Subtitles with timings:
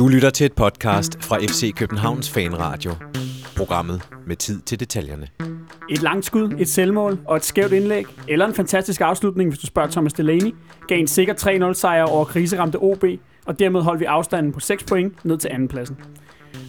[0.00, 2.90] Du lytter til et podcast fra FC Københavns Fanradio.
[3.56, 5.28] Programmet med tid til detaljerne.
[5.90, 9.66] Et langt skud, et selvmål og et skævt indlæg, eller en fantastisk afslutning, hvis du
[9.66, 10.54] spørger Thomas Delaney,
[10.88, 11.34] gav en sikker
[11.70, 13.04] 3-0 sejr over kriseramte OB,
[13.46, 15.96] og dermed holdt vi afstanden på 6 point ned til andenpladsen.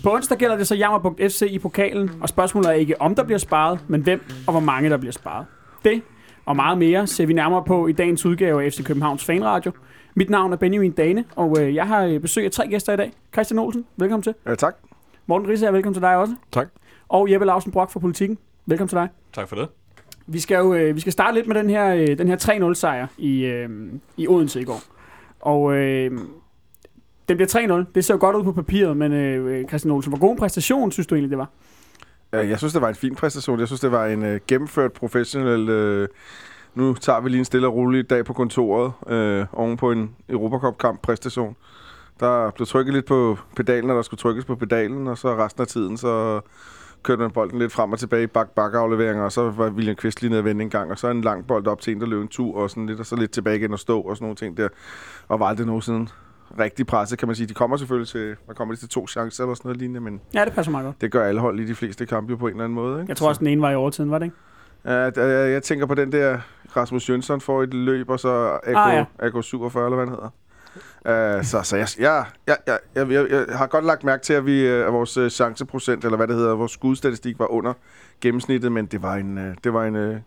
[0.03, 3.23] På onsdag gælder det så Jammerbugt FC i pokalen, og spørgsmålet er ikke om der
[3.23, 5.45] bliver sparet, men hvem og hvor mange der bliver sparet.
[5.83, 6.01] Det
[6.45, 9.71] og meget mere ser vi nærmere på i dagens udgave af FC Københavns Fanradio.
[10.15, 12.97] Mit navn er Benjamin Dane, og øh, jeg har øh, besøg af tre gæster i
[12.97, 13.13] dag.
[13.33, 14.33] Christian Olsen, velkommen til.
[14.45, 14.75] Ja, tak.
[15.25, 16.35] Morten Risse, velkommen til dig også.
[16.51, 16.67] Tak.
[17.09, 18.37] Og Jeppe Lausen Brock fra Politikken.
[18.65, 19.09] Velkommen til dig.
[19.33, 19.67] Tak for det.
[20.27, 22.73] Vi skal jo øh, vi skal starte lidt med den her, øh, den her 3-0
[22.73, 23.69] sejr i, øh,
[24.17, 24.81] i Odense i går.
[25.39, 26.11] Og øh,
[27.29, 27.91] den bliver 3-0.
[27.95, 30.91] Det ser jo godt ud på papiret, men øh, Christian Olsen, hvor god en præstation
[30.91, 31.49] synes du egentlig, det var?
[32.33, 33.59] Ja, Jeg synes, det var en fin præstation.
[33.59, 35.69] Jeg synes, det var en øh, gennemført professionel...
[35.69, 36.07] Øh,
[36.75, 40.15] nu tager vi lige en stille og rolig dag på kontoret øh, oven på en
[40.29, 41.55] Europacup-kamp præstation.
[42.19, 45.61] Der blev trykket lidt på pedalen, og der skulle trykkes på pedalen, og så resten
[45.61, 46.41] af tiden, så
[47.03, 49.95] kørte man bolden lidt frem og tilbage i bak bak afleveringer, og så var William
[49.95, 52.07] Kvist lige nede vende en gang, og så en lang bold op til en, der
[52.07, 54.23] løb en tur, og sådan lidt, og så lidt tilbage igen og stå, og sådan
[54.25, 54.67] nogle ting der.
[55.27, 56.11] Og var aldrig nogensinde
[56.59, 57.47] rigtig presset, kan man sige.
[57.47, 60.21] De kommer selvfølgelig til, hvad kommer de til to chancer eller sådan noget lignende, men
[60.33, 61.01] Ja, det passer meget godt.
[61.01, 63.01] det gør alle hold i de fleste kampe jo på en eller anden måde.
[63.01, 63.09] Ikke?
[63.09, 64.35] Jeg tror også, den ene var i overtiden, var det ikke?
[64.85, 66.39] Ja, jeg tænker på den der,
[66.77, 69.05] Rasmus Jønsson får et løb, og så AK, Ah, ja.
[69.19, 70.29] AK 47, eller hvad han hedder.
[71.37, 74.33] Uh, så så jeg, jeg, jeg, jeg, jeg, jeg, jeg har godt lagt mærke til,
[74.33, 77.73] at, vi, uh, at vores uh, chanceprocent, eller hvad det hedder, vores skudstatistik var under
[78.21, 79.55] gennemsnittet, men det var en...
[79.63, 80.23] Det var en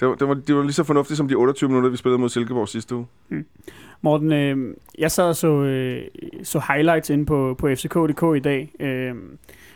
[0.00, 2.18] det var, det, var, det var lige så fornuftigt som de 28 minutter, vi spillede
[2.20, 3.06] mod Silkeborg sidste uge.
[4.00, 6.02] Morten, øh, jeg sad og så, øh,
[6.42, 9.14] så highlights inde på, på FCK.dk i dag, øh,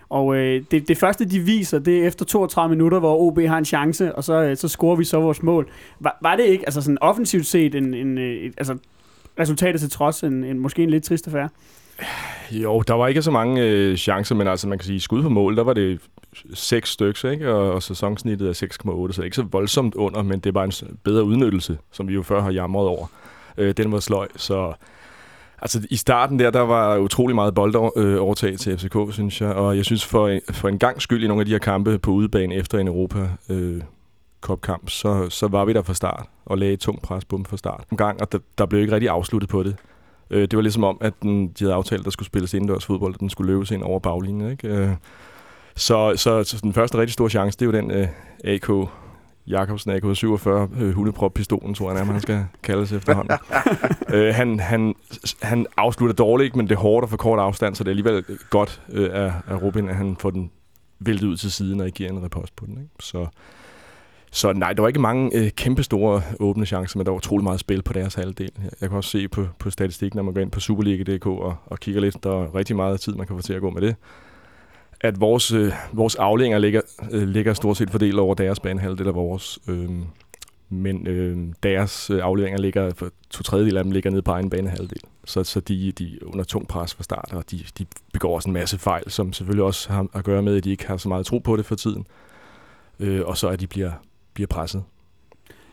[0.09, 3.59] og øh, det, det første, de viser, det er efter 32 minutter, hvor OB har
[3.59, 5.69] en chance, og så, øh, så scorer vi så vores mål.
[6.01, 8.79] Var, var det ikke, altså sådan offensivt set, en, en, øh, et, altså
[9.39, 11.49] resultatet til trods, en, en, måske en lidt trist affære?
[12.51, 15.29] Jo, der var ikke så mange øh, chancer, men altså man kan sige, skud på
[15.29, 16.01] mål, der var det
[16.55, 17.53] seks stykker, ikke?
[17.53, 20.53] Og, og sæsonsnittet er 6,8, så det er ikke så voldsomt under, men det er
[20.53, 23.07] bare en bedre udnyttelse, som vi jo før har jamret over.
[23.59, 24.73] Øh, den var sløj, så...
[25.63, 29.53] Altså i starten der, der var utrolig meget boldovertag til FCK, synes jeg.
[29.53, 32.11] Og jeg synes for, for en gang skyld i nogle af de her kampe på
[32.11, 33.83] udebane efter en Europa øh,
[34.41, 37.45] Cup-kamp, så, så var vi der fra start og lagde et tungt pres på dem
[37.45, 37.85] fra start.
[37.91, 39.77] En gang, og der, der blev ikke rigtig afsluttet på det.
[40.31, 42.87] Øh, det var ligesom om, at den, de havde aftalt, at der skulle spilles indendørs
[42.87, 44.51] fodbold, og den skulle løbes ind over baglinjen.
[44.51, 44.69] Ikke?
[44.69, 44.91] Øh,
[45.77, 48.09] så, så, så den første rigtig store chance, det er jo den øh,
[48.45, 48.89] AK
[49.49, 50.49] Jakobsen AK-47
[50.81, 53.39] øh, hundeprop-pistolen, tror jeg nærmere, han skal kaldes efterhånden.
[54.15, 54.95] øh, han, han,
[55.43, 58.25] han afslutter dårligt, men det er hårdt og for kort afstand, så det er alligevel
[58.51, 60.51] godt øh, af, af Robin, at han får den
[60.99, 62.79] væltet ud til siden og giver en repost på den.
[62.79, 62.91] Ikke?
[63.01, 63.27] Så,
[64.33, 67.45] så nej, der var ikke mange øh, kæmpe store åbne chancer, men der var utrolig
[67.45, 68.51] meget spil på deres halvdel.
[68.81, 71.81] Jeg kan også se på, på statistikken, når man går ind på Superliga.dk og, og
[71.81, 73.97] kigger lidt, der er rigtig meget tid, man kan få til at gå med det
[75.01, 76.81] at vores, øh, vores aflænger ligger,
[77.11, 79.59] øh, ligger stort set fordelt over deres banehalvdel eller vores.
[79.69, 80.07] Øhm, øhm, øh,
[80.69, 85.01] men øh, deres afleveringer ligger, for to tredjedel af dem ligger nede på egen banehalvdel.
[85.25, 88.49] Så, så de, de er under tung pres fra start, og de, de begår også
[88.49, 91.09] en masse fejl, som selvfølgelig også har at gøre med, at de ikke har så
[91.09, 92.07] meget tro på det for tiden.
[93.01, 93.93] Øh, og så at de bliver,
[94.35, 94.83] bliver presset.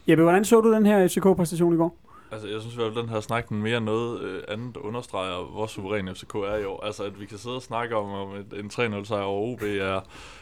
[0.08, 1.98] Jeppe, hvordan så du den her FCK-præstation i går?
[2.34, 5.52] Altså, jeg synes i hvert fald, at den her snak mere noget øh, andet understreger,
[5.52, 6.86] hvor suveræn FCK er i år.
[6.86, 9.62] Altså, at vi kan sidde og snakke om, om et, en 3-0 sejr over OB
[9.62, 10.02] er,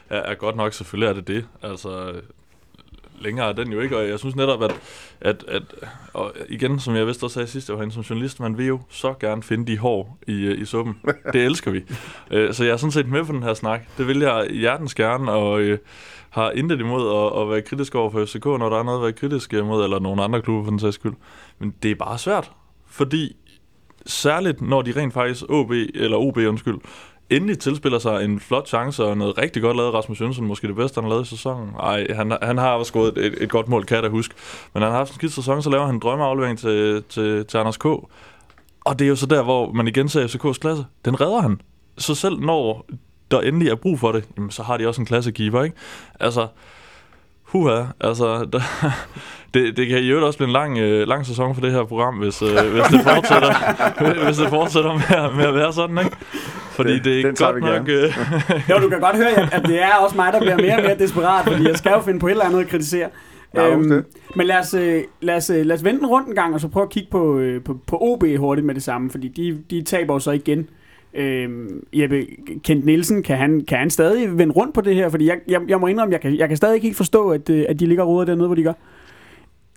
[0.10, 0.74] er, er godt nok.
[0.74, 1.46] Selvfølgelig er det det.
[1.62, 2.14] Altså,
[3.20, 4.82] længere er den jo ikke, og jeg synes netop, at,
[5.22, 5.64] at, at
[6.14, 8.80] og igen, som jeg vist også sagde sidst, jeg var som journalist, man vil jo
[8.90, 11.00] så gerne finde de hår i, øh, i suppen.
[11.34, 11.84] Det elsker vi.
[12.32, 13.82] Øh, Så jeg er sådan set med på den her snak.
[13.98, 15.78] Det vil jeg hjertens gerne, og øh,
[16.30, 19.04] har intet imod at, at være kritisk over for FCK, når der er noget at
[19.04, 21.14] være kritisk imod, eller nogle andre klubber for den sags skyld.
[21.62, 22.52] Men det er bare svært,
[22.88, 23.36] fordi
[24.06, 26.78] særligt når de rent faktisk OB, eller OB undskyld,
[27.30, 30.76] endelig tilspiller sig en flot chance og noget rigtig godt lavet Rasmus Jønsson, måske det
[30.76, 31.74] bedste, han har lavet i sæsonen.
[31.80, 34.34] Ej, han, han har også skåret et, et, godt mål, kan jeg da huske.
[34.74, 37.58] Men han har haft en skidt sæson, så laver han en drømmeaflevering til, til, til
[37.58, 37.86] Anders K.
[37.86, 40.86] Og det er jo så der, hvor man igen ser FCK's klasse.
[41.06, 41.62] Den redder han.
[41.98, 42.86] Så selv når
[43.32, 45.76] der endelig er brug for det, jamen, så har de også en klassekeeper, ikke?
[46.20, 46.48] Altså,
[47.44, 48.62] huha, altså, der,
[49.54, 51.84] det, det kan i øvrigt også blive en lang, øh, lang sæson for det her
[51.84, 53.54] program, hvis, øh, hvis det fortsætter,
[54.26, 56.12] hvis det fortsætter med, at- med at være sådan, ikke?
[56.72, 57.90] Fordi Den- det er godt nok...
[57.90, 58.14] Øh,
[58.70, 60.82] Jo, du kan godt høre, at, at det er også mig, der bliver mere og
[60.84, 63.08] mere desperat, fordi jeg skal jo finde på et eller andet at kritisere.
[63.56, 64.06] Ja, det.
[64.36, 66.62] men lad os, øh, lad, os, øh, lad os vente den rundt en gang, og
[66.62, 69.58] så prøve at kigge på, øh, på, på OB hurtigt med det samme, fordi de,
[69.70, 70.68] de taber jo så igen.
[71.16, 72.26] Øhm, Jeppe
[72.64, 75.10] Kent Nielsen, kan han, kan han stadig vende rundt på det her?
[75.10, 77.50] Fordi jeg, jeg, jeg må indrømme, jeg kan, jeg kan stadig ikke helt forstå, at,
[77.50, 78.74] at de ligger og roder dernede, hvor de gør.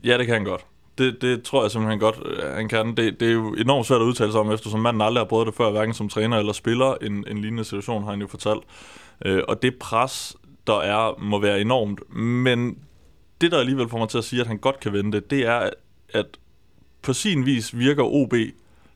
[0.04, 0.66] Ja, det kan han godt.
[0.98, 2.96] Det, det tror jeg simpelthen godt, øh, han kan.
[2.96, 5.46] Det, det er jo enormt svært at udtale sig om, eftersom manden aldrig har prøvet
[5.46, 6.94] det før, hverken som træner eller spiller.
[7.02, 8.62] En, en lignende situation har han jo fortalt.
[9.24, 10.36] Øh, og det pres,
[10.66, 12.16] der er, må være enormt.
[12.16, 12.78] Men
[13.40, 15.70] det, der alligevel får mig til at sige, at han godt kan vente, det er,
[16.12, 16.26] at
[17.02, 18.34] på sin vis virker OB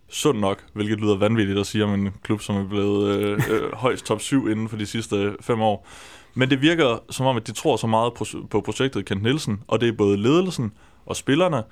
[0.09, 3.73] sund nok, hvilket lyder vanvittigt at sige om en klub, som er blevet øh, øh,
[3.85, 5.87] højst top 7 inden for de sidste fem år.
[6.35, 9.61] Men det virker som om, at de tror så meget på, på projektet Kent Nielsen,
[9.67, 10.73] og det er både ledelsen
[11.09, 11.63] og spillerne,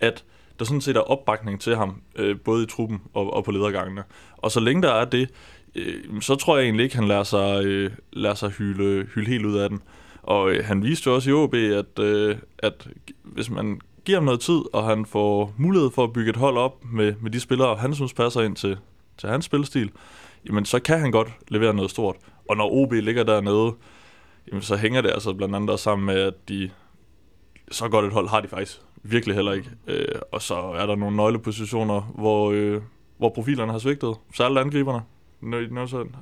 [0.00, 0.24] at
[0.58, 4.02] der sådan set er opbakning til ham, øh, både i truppen og, og på ledergangene.
[4.36, 5.30] Og så længe der er det,
[5.74, 9.46] øh, så tror jeg egentlig ikke, han lader sig, øh, lader sig hylde, hylde helt
[9.46, 9.82] ud af den.
[10.22, 12.88] Og øh, han viste jo også i OB, at, øh, at
[13.22, 16.56] hvis man giver ham noget tid, og han får mulighed for at bygge et hold
[16.56, 18.78] op med, med de spillere, han synes passer ind til,
[19.18, 19.90] til hans spilstil,
[20.46, 22.16] jamen så kan han godt levere noget stort.
[22.48, 23.72] Og når OB ligger dernede,
[24.48, 26.70] jamen så hænger det altså blandt andet også sammen med, at de
[27.70, 29.70] så godt et hold har de faktisk virkelig heller ikke.
[29.86, 32.80] Øh, og så er der nogle nøglepositioner, hvor, øh,
[33.18, 34.14] hvor profilerne har svigtet.
[34.36, 35.02] Særligt angriberne.
[35.40, 35.56] Nå,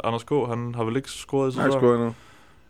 [0.04, 0.30] Anders K.
[0.30, 1.80] han har vel ikke scoret i Nej, sæsonen?
[1.82, 2.14] scoret nu.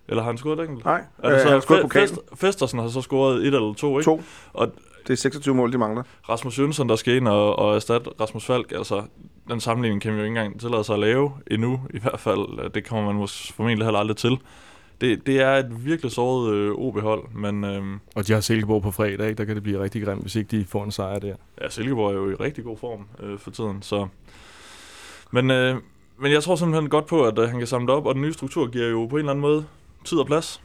[0.08, 0.84] Eller har han scoret enkelt?
[0.84, 2.00] Nej, Er øh, det han så har scoret Fe-.
[2.00, 4.04] Fest, Festersen har så scoret et eller to, ikke?
[4.10, 4.22] To.
[4.52, 4.68] Og
[5.06, 6.02] Det er 26 mål, de mangler.
[6.28, 9.02] Rasmus Jønsson, der skal ind og, og erstatte Rasmus Falk, altså
[9.48, 12.70] den sammenligning kan vi jo ikke engang tillade sig at lave endnu, i hvert fald.
[12.70, 14.38] Det kommer man måske formentlig heller aldrig til.
[15.00, 17.82] Det, det er et virkelig såret øh, OB-hold, men øh,
[18.14, 19.38] Og de har Silkeborg på fredag, ikke?
[19.38, 21.34] der kan det blive rigtig grimt, hvis ikke de får en sejr der.
[21.62, 23.82] ja, Silkeborg er jo i rigtig god form øh, for tiden.
[23.82, 24.06] Så.
[25.30, 25.76] Men, øh,
[26.18, 28.22] men jeg tror simpelthen godt på, at øh, han kan samle det op, og den
[28.22, 29.64] nye struktur giver jo på en eller anden måde
[30.04, 30.62] tid og plads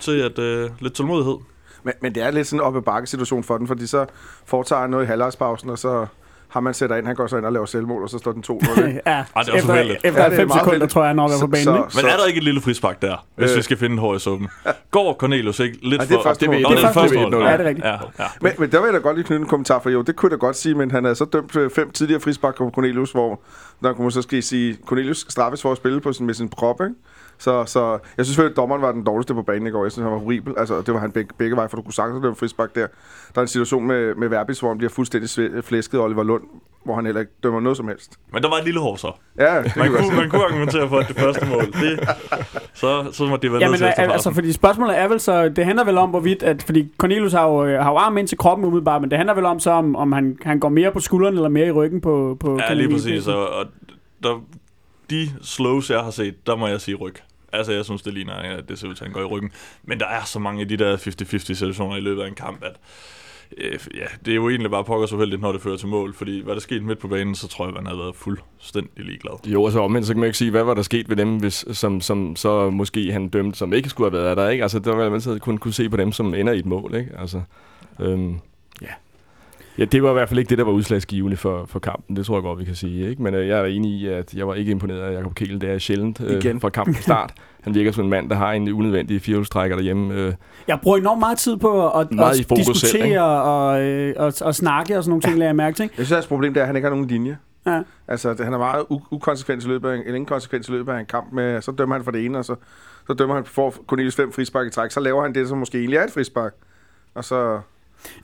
[0.00, 1.36] til at øh, lidt tålmodighed.
[1.82, 4.06] Men, men det er lidt sådan en op ad bakke situation for den, fordi så
[4.44, 6.06] foretager han noget i halvårspausen, og så
[6.48, 8.44] har man sætter ind, han går så ind og laver selvmål, og så står den
[8.50, 8.86] 2-0.
[8.86, 9.00] ikke?
[9.06, 9.98] ja, Ej, det er også efter, uheldigt.
[10.04, 11.64] efter Ja, det er 5 meget sekunder, tror jeg nok er på Så- banen.
[11.64, 11.88] så- ikke?
[11.96, 13.56] Men er der ikke et lille frispark der, hvis Øh.
[13.56, 14.48] vi skal finde hår i suppen?
[14.90, 16.22] Går Cornelius ikke lidt Ej, det er for...
[16.22, 16.60] første Nå, mål.
[16.60, 17.34] det Det er første mål.
[17.34, 17.86] Ja, det er rigtigt.
[17.86, 18.24] Ja, ja.
[18.40, 20.30] Men, men der vil jeg da godt lige knytte en kommentar, for jo, det kunne
[20.32, 23.10] jeg da godt sige, men han havde så dømt øh, fem tidligere frispark på Cornelius,
[23.12, 23.40] hvor
[23.82, 26.48] der kunne man så skal sige, Cornelius straffes for at spille på sin, med sin
[26.48, 26.94] prop, ikke?
[27.38, 29.84] Så, så jeg synes selvfølgelig, at dommeren var den dårligste på banen i går.
[29.84, 30.54] Jeg synes, han var horribel.
[30.58, 32.86] Altså, det var han begge, begge veje, for du kunne sagtens dømme frispark der.
[33.34, 36.42] Der er en situation med, med Verbis, hvor han bliver fuldstændig flæsket Oliver Lund,
[36.84, 38.12] hvor han heller ikke dømmer noget som helst.
[38.32, 39.12] Men der var et lille hår så.
[39.38, 40.16] Ja, det Man kunne, sige.
[40.16, 42.08] man kunne argumentere for, at det første mål, det,
[42.74, 45.48] så, så må det være Jamen, nødt til altså, altså, fordi spørgsmålet er vel så,
[45.48, 48.28] det handler vel om, hvorvidt, at, fordi Cornelius har jo, øh, har jo arm ind
[48.28, 50.92] til kroppen umiddelbart, men det handler vel om så, om, om han, han går mere
[50.92, 52.92] på skulderen eller mere i ryggen på, på Ja, lige Cornelius.
[53.02, 53.26] præcis.
[53.26, 53.66] Og, og
[54.22, 54.40] der,
[55.10, 57.14] de slows, jeg har set, der må jeg sige ryg.
[57.52, 59.50] Altså, jeg synes, det ligner, at det ser ud til, at han går i ryggen.
[59.84, 62.64] Men der er så mange af de der 50-50 situationer i løbet af en kamp,
[62.64, 62.76] at
[63.58, 66.14] øh, ja, det er jo egentlig bare pokker så uheldigt, når det fører til mål.
[66.14, 69.32] Fordi hvad der skete midt på banen, så tror jeg, man havde været fuldstændig ligeglad.
[69.32, 71.16] Jo, altså, og så omvendt, så kan man ikke sige, hvad var der sket ved
[71.16, 74.62] dem, hvis, som, som så måske han dømte, som ikke skulle have været der, ikke?
[74.62, 76.94] Altså, der var man altid kun kunne se på dem, som ender i et mål,
[76.94, 77.10] ikke?
[77.18, 77.42] Altså,
[78.00, 78.38] øhm,
[79.78, 79.84] ja.
[79.84, 82.16] Det var i hvert fald ikke det, der var udslagsgivende for, for kampen.
[82.16, 83.10] Det tror jeg godt, vi kan sige.
[83.10, 83.22] Ikke?
[83.22, 85.60] Men øh, jeg er enig i, at jeg var ikke imponeret af Jakob Kiel.
[85.60, 86.60] Det er sjældent øh, Igen.
[86.60, 87.32] fra kampens start.
[87.64, 90.14] Han virker som en mand, der har en unødvendig firehjulstrækker derhjemme.
[90.14, 90.32] Øh,
[90.68, 93.22] Jeg bruger enormt meget tid på at, Meget at fokus diskutere selv, ikke?
[93.22, 95.82] og, øh, og, og snakke og sådan nogle ting, lader jeg mærke til.
[95.82, 95.94] ikke?
[95.98, 97.38] Jeg synes, at problemet er, at han ikke har nogen linje.
[97.66, 97.82] Ja.
[98.08, 100.92] Altså, det- han er meget u- ukonsekvent i løbet af en, eller inkonsekvent i løbet
[100.92, 102.54] af en kamp med, så dømmer han for det ene, og så,
[103.06, 105.78] så dømmer han for Cornelius fem frispark i træk, så laver han det, som måske
[105.78, 106.52] egentlig er et frispark.
[107.14, 107.60] Og så,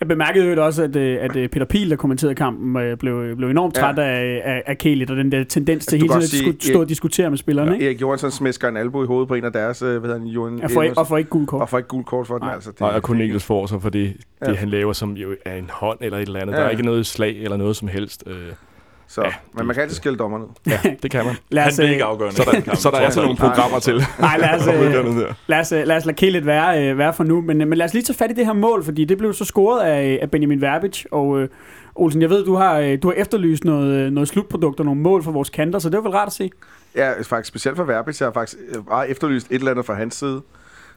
[0.01, 3.37] Jeg bemærkede jo også, at, øh, at øh, Peter Piel, der kommenterede kampen, øh, blev,
[3.37, 3.81] blev enormt Ja.
[3.83, 6.81] træt af, af, af Kelit og den der tendens til hele tiden at sige, stå
[6.81, 7.73] og diskutere med spillerne.
[7.75, 7.87] Ikke?
[7.87, 10.61] Erik Johansson smæsker en albu i hovedet på en af deres, hvad hedder han, Johan
[10.63, 11.61] Og får ikke, og får ikke gul kort.
[11.63, 12.55] og får ikke gul kort for den, Nej.
[12.55, 12.71] altså.
[12.71, 14.55] Det, Nej, og Cornelius får så for det, det Ja.
[14.55, 16.55] han laver, som jo er en hånd eller et eller andet.
[16.55, 16.59] Ja.
[16.61, 18.25] Der er ikke noget slag eller noget som helst.
[18.27, 18.35] Øh,
[19.13, 20.51] Så, men man kan altid skille dommerne ud.
[20.67, 21.37] ja, det kan man.
[21.51, 22.37] Lad Han os, blev øh, ikke afgørende.
[22.37, 23.27] Så der, så der er altså alt.
[23.27, 24.03] nogle programmer til.
[24.21, 27.25] Nej, lad os, øh, lad os, øh, lad os lade Kelit være, øh, være for
[27.25, 27.41] nu.
[27.41, 29.45] Men, men lad os lige tage fat i det her mål, fordi det blev så
[29.45, 31.05] scoret af, af Benjamin Verbic.
[31.11, 31.49] Og øh,
[31.95, 35.31] Olsen, jeg ved, du har, du har efterlyst noget, noget slutprodukt og nogle mål for
[35.33, 36.51] vores kanter, så det var vel rart at se.
[36.97, 38.21] Ja, faktisk specielt for Verbis.
[38.21, 40.43] Jeg har faktisk bare efterlyst et eller andet fra hans side.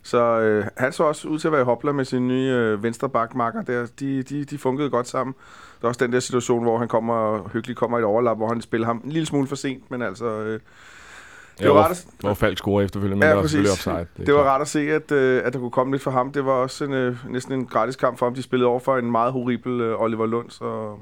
[0.06, 2.84] Så øh, han så også ud til at være i hopla med sin nye øh,
[2.84, 3.88] venstre bakmarker der.
[4.00, 5.36] De, de, de fungerede godt sammen.
[5.82, 8.38] Der er også den der situation, hvor han kommer og hyggeligt kommer i et overlap,
[8.38, 10.26] hvor han spiller ham en lille smule for sent, men altså...
[10.26, 10.60] Øh,
[11.62, 13.96] Ja, var rart at- hvor Falk scorer efterfølgende, men Ja, der var selvfølgelig offside.
[13.96, 14.54] er det var klart.
[14.54, 16.32] rart at se, at, øh, at der kunne komme lidt for ham.
[16.32, 18.36] Det var også en, øh, næsten en gratis kamp for ham.
[18.36, 20.96] De spillede over for en meget horribel øh, Oliver Lund, så...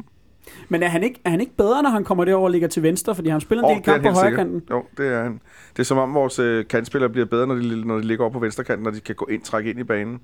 [0.70, 2.84] Men er han ikke, er han ikke bedre, når han kommer derover og ligger til
[2.84, 3.16] venstre?
[3.16, 4.64] Fordi han spiller en Åh, del kamp på højre kanten.
[4.72, 5.42] Jo, det er han.
[5.74, 8.34] Det er som om vores øh, kantspillere bliver bedre, når de, når de ligger over
[8.34, 10.20] på venstrekanten, når de kan gå ind, trække ind i banen.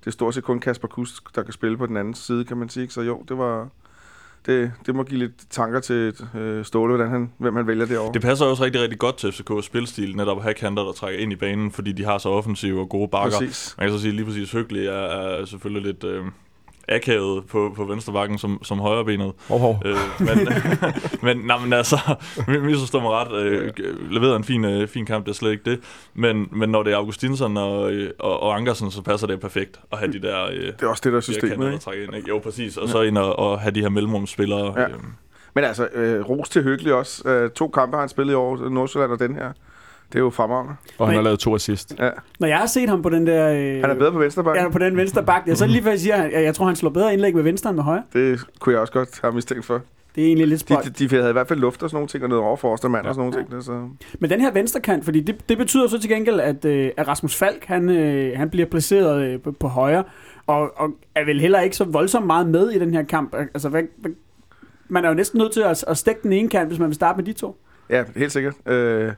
[0.00, 2.56] Det er stort set kun Kasper Kusk, der kan spille på den anden side, kan
[2.56, 2.90] man sige.
[2.90, 3.68] Så jo, det var...
[4.46, 8.12] Det, det må give lidt tanker til øh, Ståle, hvordan han, hvem han vælger derovre.
[8.12, 11.20] Det passer også rigtig, rigtig godt til FCK's spilstil, netop at have kanter, der trækker
[11.20, 13.38] ind i banen, fordi de har så offensive og gode bakker.
[13.38, 13.74] Præcis.
[13.78, 16.04] Man kan så sige, lige præcis Høgli er, er selvfølgelig lidt...
[16.04, 16.24] Øh,
[16.90, 19.32] akavet på, på venstre bakken som, som højrebenet.
[19.48, 19.82] Hov, hov.
[19.84, 20.48] Øh, men,
[21.36, 21.96] men, nej, men altså,
[22.48, 23.72] misforstår mig ret, øh,
[24.10, 25.80] leverede en fin, øh, fin kamp, det er slet ikke det.
[26.14, 29.80] Men, men når det er Augustinsson og, øh, og, og Ankersen, så passer det perfekt
[29.92, 30.44] at have de der...
[30.46, 32.02] Øh, Det er også det, der er systemet, ikke?
[32.04, 32.28] ind, ikke?
[32.28, 32.76] Jo, præcis.
[32.76, 34.80] Og så ind og, og have de her mellemrumsspillere.
[34.80, 34.88] Ja.
[34.88, 34.94] Øh,
[35.54, 37.28] Men altså, øh, ros til Hyggelig også.
[37.28, 39.52] Øh, to kampe har han spillet i år, Nordsjælland og den her.
[40.12, 40.74] Det er jo fremragende.
[40.98, 41.94] Og han har lavet to assist.
[41.98, 42.10] Ja.
[42.40, 43.48] Når jeg har set ham på den der...
[43.52, 44.56] Øh, Han er bedre på venstre bak.
[44.56, 45.42] Ja, på den venstre bak.
[45.46, 47.42] Jeg så lige før jeg siger, at jeg, jeg tror, han slår bedre indlæg med
[47.42, 48.02] venstre end med højre.
[48.12, 49.80] Det kunne jeg også godt have mistænkt for.
[50.14, 50.98] Det er egentlig lidt De, spøjt.
[50.98, 52.88] de, de havde i hvert fald luft og sådan nogle ting, og noget over for
[52.88, 53.50] mand og sådan nogle ting.
[53.50, 53.88] Der, så.
[54.18, 57.08] Men den her venstre kant, fordi det, det betyder så til gengæld, at, øh, at
[57.08, 60.04] Rasmus Falk, han, øh, han bliver placeret øh, på, på højre,
[60.46, 63.34] og, og er vel heller ikke så voldsomt meget med i den her kamp.
[63.34, 64.10] Altså, hvad, hvad,
[64.88, 66.94] man er jo næsten nødt til at, at stikke den ene kant, hvis man vil
[66.94, 67.56] starte med de to.
[67.90, 68.54] Ja, helt sikkert.
[68.66, 69.12] Øh,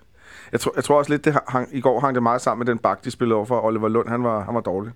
[0.52, 2.74] jeg, tror, jeg tror også lidt, det hang, i går hang det meget sammen med
[2.74, 4.08] den bak, de spillede over for Oliver Lund.
[4.08, 4.92] Han var, han var dårlig.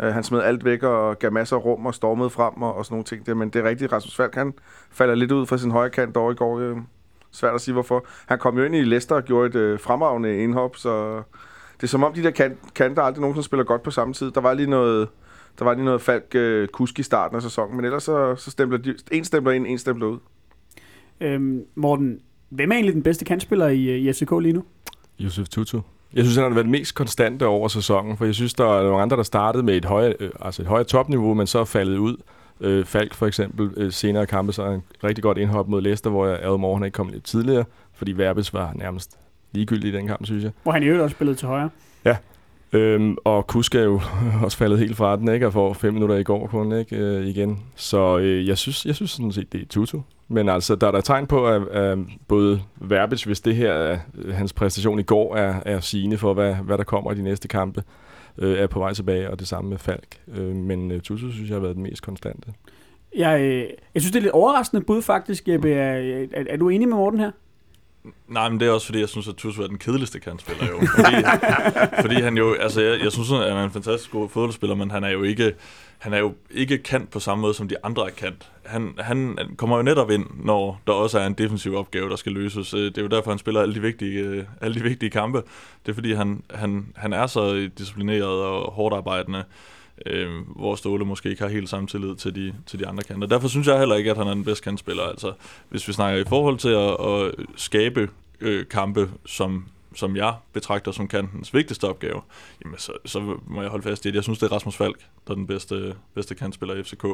[0.00, 2.84] Øh, han smed alt væk og gav masser af rum og stormede frem og, og
[2.84, 3.26] sådan nogle ting.
[3.26, 3.34] Der.
[3.34, 4.54] Men det er rigtigt, Rasmus Falk, han
[4.90, 6.58] falder lidt ud fra sin højre kant over i går.
[6.58, 6.76] Øh,
[7.30, 8.06] svært at sige, hvorfor.
[8.26, 11.22] Han kom jo ind i Leicester og gjorde et øh, fremragende indhop, så
[11.76, 14.30] det er som om, de der kan, kanter aldrig nogensinde spiller godt på samme tid.
[14.30, 15.08] Der var lige noget,
[15.58, 18.50] der var lige noget Falk øh, kusk i starten af sæsonen, men ellers så, så
[18.50, 20.18] stempler de, en stempler ind, en stempler ud.
[21.20, 24.64] Øhm, Morten, hvem er egentlig den bedste kantspiller i, øh, i FCK lige nu?
[25.18, 25.80] Josef Tutu.
[26.14, 29.02] Jeg synes, han har været mest konstante over sæsonen, for jeg synes, der er nogle
[29.02, 31.96] andre, der startede med et højere, øh, altså et højere topniveau, men så er faldet
[31.98, 32.16] ud.
[32.60, 35.82] Øh, Falk for eksempel, øh, senere i kampe, så er en rigtig godt indhop mod
[35.82, 39.18] Leicester, hvor Adam Moore han ikke kom lidt tidligere, fordi Verbis var nærmest
[39.52, 40.52] ligegyldig i den kamp, synes jeg.
[40.62, 41.70] Hvor han i øvrigt også spillede til højre.
[42.72, 44.00] Øhm, og Kuska er jo
[44.44, 45.46] også faldet helt fra den, ikke?
[45.46, 46.96] Og får fem minutter i går kun, ikke?
[46.96, 47.58] Øh, igen.
[47.74, 50.00] Så øh, jeg synes, jeg synes sådan set, det er Tutu.
[50.28, 51.98] Men altså, der er der tegn på, at, at
[52.28, 56.34] både Verbic, hvis det her, er, øh, hans præstation i går er, er sigende for,
[56.34, 57.82] hvad, hvad der kommer i de næste kampe,
[58.38, 60.16] øh, er på vej tilbage, og det samme med Falk.
[60.36, 62.52] Øh, men øh, Tutu synes jeg har været den mest konstante.
[63.16, 65.72] Jeg, øh, jeg synes, det er lidt overraskende bud faktisk, Jeppe.
[65.72, 67.30] Er, er, er du enig med Morten her?
[68.28, 70.78] Nej, men det er også fordi, jeg synes, at Tusu er den kedeligste kantspiller jo.
[70.96, 71.16] Fordi,
[72.02, 74.90] fordi han jo, altså jeg, jeg synes, at han er en fantastisk god fodboldspiller, men
[74.90, 75.54] han er jo ikke,
[75.98, 78.50] han er jo ikke kant på samme måde, som de andre er kant.
[78.64, 82.32] Han, han kommer jo netop ind, når der også er en defensiv opgave, der skal
[82.32, 82.74] løses.
[82.74, 85.42] Øh, Det er jo derfor, han spiller alle de vigtige, øh, alle de vigtige kampe.
[85.86, 89.44] Det er fordi, han, han, han er så disciplineret og hårdt arbejdende,
[90.06, 93.28] øh, hvor Ståle måske ikke har helt samme tillid til de, til de andre kanter.
[93.28, 95.02] Derfor synes jeg heller ikke, at han er den bedste kantspiller.
[95.02, 95.32] Altså,
[95.68, 98.08] hvis vi snakker i forhold til at, at skabe
[98.40, 102.20] øh, kampe, som, som jeg betragter som kantens vigtigste opgave,
[102.64, 104.98] jamen så, så må jeg holde fast i, at jeg synes, det er Rasmus Falk,
[105.26, 107.04] der er den bedste, bedste kantspiller i FCK,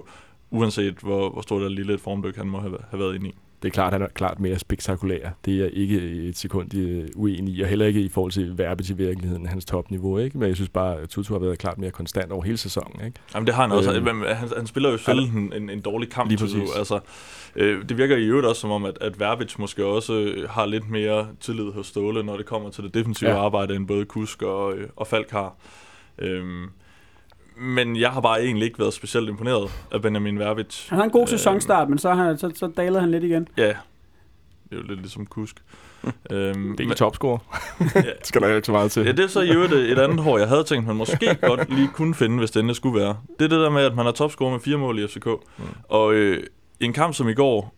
[0.50, 3.35] uanset hvor, hvor stort eller lille et formdyk han må have, have været inde i.
[3.64, 5.28] Det er klart, han er klart mere spektakulær.
[5.44, 8.59] Det er jeg ikke et sekund øh, uenig i, og heller ikke i forhold til
[8.59, 10.18] Verbis i virkeligheden, hans topniveau.
[10.18, 10.38] Ikke?
[10.38, 13.06] Men jeg synes bare, at Tutu har været klart mere konstant over hele sæsonen.
[13.06, 13.18] Ikke?
[13.35, 13.92] Jamen det har han også.
[13.92, 14.06] Øh.
[14.06, 16.30] Øh, han, han spiller jo sjældent en, en, en dårlig kamp.
[16.30, 16.61] Lige Tutu.
[16.76, 17.00] Altså,
[17.56, 20.66] øh, det virker i øvrigt også som om, at, at Verbic måske også øh, har
[20.66, 23.44] lidt mere tillid hos Ståle, når det kommer til det defensive Ja.
[23.44, 25.56] arbejde, end både Kusk og, øh, og Falk har.
[26.18, 26.68] Øhm,
[27.56, 30.88] men jeg har bare egentlig ikke været specielt imponeret af Benjamin Verbic.
[30.88, 33.25] Han har en god Øh, sæsonstart, men så, har han, så, så dalede han lidt
[33.25, 33.49] igen.
[33.56, 35.56] Ja, det er jo lidt ligesom Kusk.
[36.30, 37.38] øhm, Det er ikke topscorer.
[37.94, 39.04] ja, Det skal der ikke så meget til.
[39.04, 41.75] Ja, det er så i øvrigt et andet hår, jeg havde tænkt, man måske godt
[41.75, 43.16] lige kunne finde, hvis det skulle være.
[43.38, 45.26] Det er det der med, at man har topscorer med fire mål i FCK.
[45.26, 45.64] Mm.
[45.88, 46.42] Og øh,
[46.80, 47.75] en kamp som i går,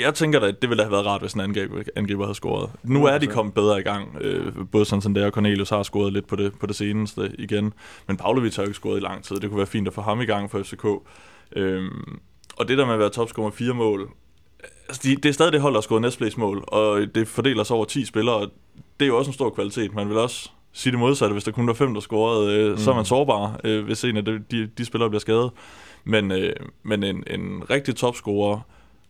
[0.00, 2.70] jeg, tænker da, at det ville have været rart, hvis en angriber, angriber havde scoret.
[2.82, 3.32] Nu er de 100%.
[3.32, 4.16] kommet bedre i gang.
[4.20, 6.76] Øh, både sådan som det er, og Cornelius har scoret lidt på det, på det
[6.76, 7.72] seneste igen.
[8.06, 9.36] Men Pavlovic har jo ikke scoret i lang tid.
[9.36, 10.84] Det kunne være fint at få ham i gang for FCK.
[11.56, 12.18] Øhm,
[12.56, 14.10] og det der med at være topscorer med fire mål,
[14.88, 17.64] altså de, det er stadig det hold, der har scoret næstflest mål, og det fordeler
[17.64, 18.50] sig over 10 spillere, og
[19.00, 19.94] det er jo også en stor kvalitet.
[19.94, 22.78] Man vil også sige det modsatte, hvis der kun var fem, der scorede, øh, mm.
[22.78, 25.50] så er man sårbar, øh, hvis en af de, de, de spillere bliver skadet.
[26.04, 28.60] Men, øh, men en, en rigtig topscorer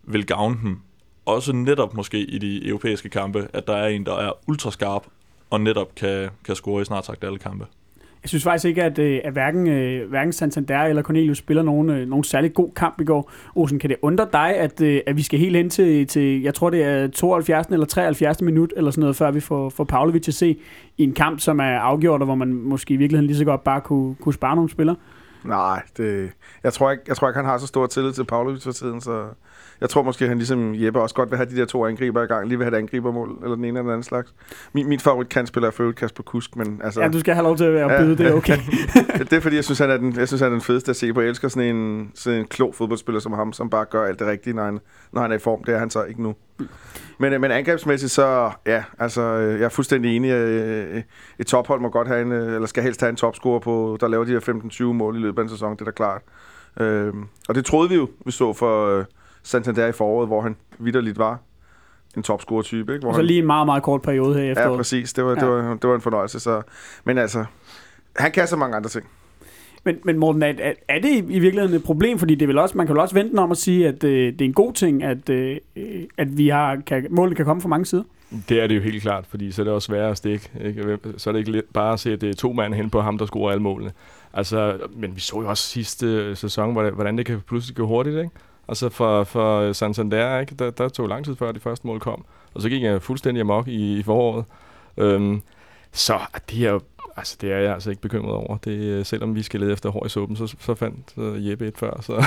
[0.07, 0.81] vil gavne dem,
[1.27, 5.07] også netop måske i de europæiske kampe, at der er en, der er ultraskarp,
[5.51, 7.67] og netop kan, kan score i snart sagt alle kampe.
[8.23, 11.91] Jeg synes faktisk ikke, at, øh, at hverken, øh, hverken Santander eller Cornelius spiller nogen,
[11.91, 13.31] øh, nogen særlig god kamp i går.
[13.55, 16.71] Olsen, kan det undre dig, at, at vi skal helt hen til, til, jeg tror
[16.71, 17.67] det er 72.
[17.67, 18.41] eller 73.
[18.43, 20.59] minut, eller sådan noget, før vi får, får Pavlovic til at se
[20.97, 23.65] i en kamp, som er afgjort, og hvor man måske i virkeligheden lige så godt
[23.65, 24.97] bare kunne, kunne spare nogle spillere?
[25.45, 26.31] Nej, det,
[26.65, 29.01] jeg, tror ikke, jeg tror ikke, han har så stor tillid til Pavlovic for tiden,
[29.01, 29.25] så
[29.81, 32.27] jeg tror måske, han ligesom Jeppe også godt vil have de der to angriber i
[32.27, 34.35] gang, lige vil have et angribermål, eller den ene eller den anden slags.
[34.73, 37.45] Min, min favorit kantspiller er for øvrigt Kasper Kusk, men altså, Ja, du skal have
[37.45, 38.03] lov til at være Ja.
[38.03, 38.59] byde, det er okay.
[39.19, 40.97] det er fordi, jeg synes, han er den, jeg synes, han er den fedeste at
[40.97, 41.21] se på.
[41.21, 44.27] Jeg elsker sådan en, sådan en klog fodboldspiller som ham, som bare gør alt det
[44.27, 44.79] rigtige, når han,
[45.13, 45.65] når han er i form.
[45.65, 46.35] Det er han så ikke nu.
[47.19, 50.31] Men, øh, men angrebsmæssigt, så ja, altså, øh, jeg er fuldstændig enig.
[50.31, 51.03] øh,
[51.39, 54.25] Et tophold må godt have en, eller skal helst have en topscorer på, der laver
[54.25, 54.41] de her
[54.91, 56.23] 15-20 mål i løbet af en sæson, det er da klart.
[56.81, 57.13] Øh,
[57.49, 59.05] og det troede vi jo, vi så for
[59.47, 61.39] Santander i foråret, hvor han vidderligt var
[62.17, 62.93] en topscorer-type.
[62.93, 63.01] Ikke?
[63.03, 64.71] Hvor Og så han, lige en meget, meget kort periode her efter.
[64.71, 65.13] ja, præcis.
[65.13, 65.37] Det var, ja.
[65.37, 66.41] det, var, det var en fornøjelse.
[66.41, 66.63] Så.
[67.05, 67.45] Men altså,
[68.17, 69.05] han kan så mange andre ting.
[69.85, 72.19] Men, men Morten, er, er, det i, virkeligheden et problem?
[72.19, 74.33] Fordi det er vel også, man kan vel også vente om at sige, at øh,
[74.33, 75.57] det er en god ting, at, øh,
[76.19, 78.03] at vi har, kan, målet kan komme fra mange sider.
[78.49, 80.51] Det er det jo helt klart, fordi så er det også sværere at stikke.
[80.65, 80.99] Ikke?
[81.17, 83.19] Så er det ikke bare at se, at det er to mand hen på ham,
[83.19, 83.93] der scorer alle målene.
[84.33, 87.87] Altså, men vi så jo også sidste øh, sæson, hvordan- hvordan det kan pludselig gå
[87.87, 88.17] hurtigt.
[88.17, 88.31] Ikke?
[88.69, 90.55] Altså for, for Santander, ikke?
[90.55, 92.25] Der, der tog lang tid før de første mål kom.
[92.55, 94.45] Og så gik jeg fuldstændig amok i, i foråret.
[94.97, 95.43] Øhm,
[95.93, 96.19] så
[96.51, 96.81] det er jo
[97.19, 98.57] Altså, det er jeg altså ikke bekymret over.
[98.57, 101.67] Det, øh, selvom vi skal lede efter hår i suppen, så, så fandt uh, Jeppe
[101.67, 102.01] et før.
[102.01, 102.13] Så.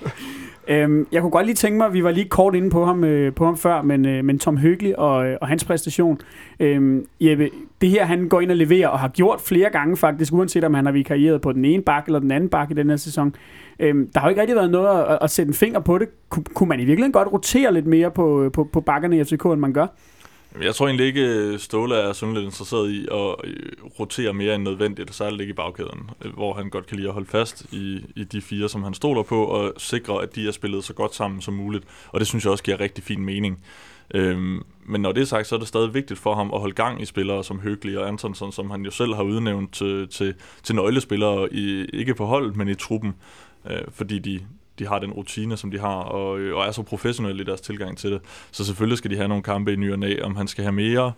[0.71, 3.33] Øhm, jeg kunne godt lige tænke mig, vi var lige kort inde på ham, øh,
[3.33, 6.21] på ham før, men, øh, men Tom Høgli og, øh, og hans præstation.
[6.59, 7.49] Øhm, Jeppe,
[7.81, 10.73] det her han går ind og leverer, og har gjort flere gange faktisk, uanset om
[10.73, 13.35] han har vikarieret på den ene bak eller den anden bak i den her sæson.
[13.79, 16.07] Øhm, der har jo ikke rigtig været noget at, at sætte en finger på det.
[16.29, 19.23] Kun, kunne man i virkeligheden godt rotere lidt mere på, øh, på, på bakkerne i
[19.23, 19.87] FCK, end man gør?
[20.59, 24.55] Jeg tror egentlig ikke, øh, Ståle er sådan lidt interesseret i at øh, rotere mere
[24.55, 27.65] end nødvendigt, særligt ikke i bagkæden, øh, hvor han godt kan lide at holde fast
[27.71, 30.93] i, i de fire, som han stoler på, og sikre, at de er spillet så
[30.93, 31.85] godt sammen som muligt.
[32.07, 33.63] Og det synes jeg også giver rigtig fin mening.
[34.13, 36.75] Øhm, men når det er sagt, så er det stadig vigtigt for ham at holde
[36.75, 40.35] gang i spillere som Høgli og Antonsson, som han jo selv har udnævnt til, til,
[40.63, 43.13] til nøglespillere, i, ikke på holdet, men i truppen,
[43.69, 44.39] øh, fordi de,
[44.81, 47.61] de har den rutine, som de har, og, øh, og er så professionelle i deres
[47.61, 48.21] tilgang til det.
[48.51, 50.73] Så selvfølgelig skal de have nogle kampe i ny og næ, om han skal have
[50.73, 51.11] mere.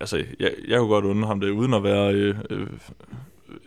[0.00, 2.66] Altså, jeg, jeg kunne godt undre ham det, uden at være øh, øh,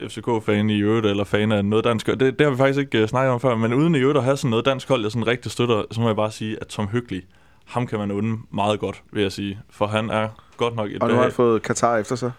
[0.09, 2.07] FCK-fan i øvrigt, eller fan af noget dansk.
[2.07, 4.23] Det, det har vi faktisk ikke uh, snakket om før, men uden i øvrigt at
[4.23, 6.67] have sådan noget dansk hold, jeg sådan rigtig støtter, så må jeg bare sige, at
[6.67, 7.23] Tom Hyggelig,
[7.65, 9.59] ham kan man undre meget godt, vil jeg sige.
[9.69, 10.27] For han er
[10.57, 11.03] godt nok et...
[11.03, 12.31] Og nu har han fået Katar efter sig.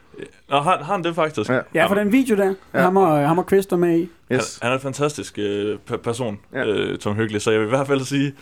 [0.51, 1.51] Nå, har, har han det faktisk?
[1.51, 1.61] Ja.
[1.75, 2.81] Ja, for den video der, ja.
[2.81, 4.09] Ham, og, ham og er med i.
[4.33, 4.59] Yes.
[4.63, 6.67] Han, han er en fantastisk øh, pe- person, Ja.
[6.67, 8.33] øh, Tom Hyggelig, så jeg vil i hvert fald sige,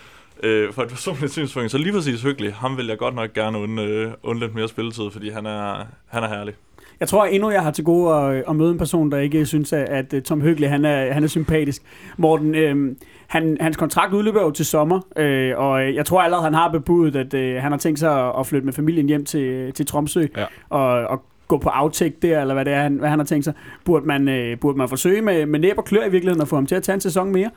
[0.43, 3.59] øh, for et personligt synspunkt, så lige præcis Hyggelig, ham vil jeg godt nok gerne
[3.59, 6.54] undre, øh, undre lidt mere spilletid, fordi han er, han er herlig.
[7.00, 9.73] Jeg tror endnu, jeg har til gode at, at møde en person, der ikke synes,
[9.73, 11.83] at, at øh, Tom Høgli han er, han er sympatisk.
[12.17, 16.54] Morten, øh, han, hans kontrakt udløber jo til sommer, øh, og jeg tror allerede, han
[16.54, 19.73] har bebudet, at øh, han har tænkt sig at, at flytte med familien hjem til,
[19.73, 20.45] til Tromsø Ja.
[20.69, 23.45] og, og gå på aftægt der, eller hvad det er, han, hvad han har tænkt
[23.45, 23.54] sig.
[23.84, 26.56] Burde man, øh, burde man forsøge med, med næb og klør i virkeligheden at få
[26.56, 27.50] ham til at tage en sæson mere?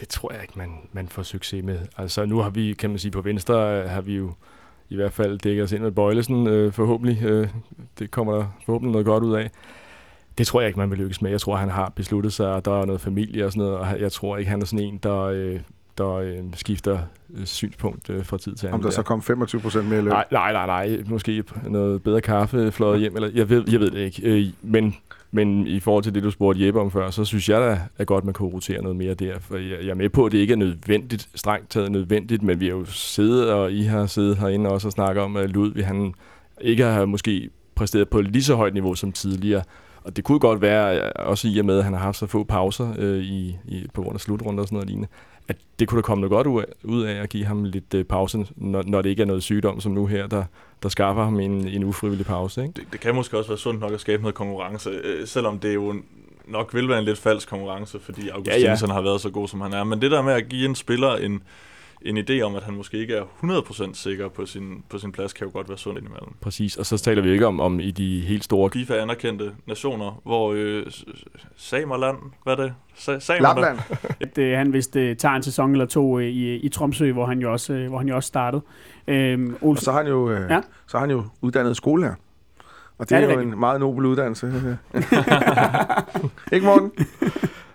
[0.00, 1.78] det tror jeg ikke, man, man får succes med.
[1.96, 4.32] Altså nu har vi, kan man sige, på venstre øh, har vi jo
[4.88, 7.24] i hvert fald dækket os ind med Bøjlesen, øh, forhåbentlig.
[7.24, 7.48] Øh,
[7.98, 9.50] det kommer der forhåbentlig noget godt ud af.
[10.38, 11.30] Det tror jeg ikke, man vil lykkes med.
[11.30, 14.00] Jeg tror, han har besluttet sig, og der er noget familie og sådan noget, og
[14.00, 15.60] jeg tror ikke, han er sådan en, der, øh,
[16.00, 16.98] der øh, skifter
[17.34, 18.74] øh, synspunkt øh, fra tid til anden.
[18.74, 20.12] Om der så kom 25 procent mere i løn.
[20.12, 21.02] Nej, nej, nej, nej.
[21.06, 24.22] Måske noget bedre kaffe fløjet hjem, eller jeg ved, jeg ved det ikke.
[24.22, 24.96] Øh, men,
[25.30, 28.06] men i forhold til det, du spurgte Jeppe om før, så synes jeg da, at
[28.06, 29.38] godt, man kunne rotere noget mere der.
[29.38, 32.60] For jeg, jeg er med på, at det ikke er nødvendigt, strengt taget nødvendigt, men
[32.60, 35.86] vi har jo siddet, og I har siddet herinde også og snakket om, at Ludvig,
[35.86, 36.14] han
[36.60, 39.62] ikke har måske præsteret på lige så højt niveau som tidligere.
[40.04, 42.44] Og det kunne godt være, også i og med, at han har haft så få
[42.44, 45.08] pauser øh, i, i, på grund af slutrunder og sådan noget lignende,
[45.50, 48.46] at det kunne da komme noget godt ud af, at give ham lidt øh, pause,
[48.56, 50.44] når, når det ikke er noget sygdom som nu her, der,
[50.82, 52.62] der skaffer ham en, en ufrivillig pause.
[52.62, 52.72] Ikke?
[52.76, 55.74] Det, det kan måske også være sundt nok at skabe noget konkurrence, øh, selvom det
[55.74, 55.94] jo
[56.46, 58.92] nok vil være en lidt falsk konkurrence, fordi Augustinsen ja, ja.
[58.92, 59.84] har været så god, som han er.
[59.84, 61.42] Men det der med at give en spiller en,
[62.02, 65.32] en idé om, at han måske ikke er 100% sikker på sin, på sin plads,
[65.32, 66.32] kan jo godt være sundt indimellem.
[66.40, 68.70] Præcis, og så taler vi ikke om, om i de helt store...
[68.70, 70.86] FIFA anerkendte nationer, hvor øh,
[71.56, 72.72] Samerland, hvad er det?
[72.94, 73.40] Sa-?
[73.42, 73.78] Lapland.
[74.20, 77.26] at øh, han vist øh, tager en sæson eller to øh, i, i Tromsø, hvor
[77.26, 78.62] han jo også, øh, hvor han jo også startede.
[79.08, 80.54] Øhm, Og Olsen, så har han jo, øh, Ja.
[80.54, 80.60] ja.
[80.86, 82.14] så har han jo uddannet skolelærer.
[82.98, 83.54] Og det Ja, er, det er jo rigtigt.
[83.54, 84.46] en meget nobel uddannelse.
[86.52, 86.92] ikke Morten?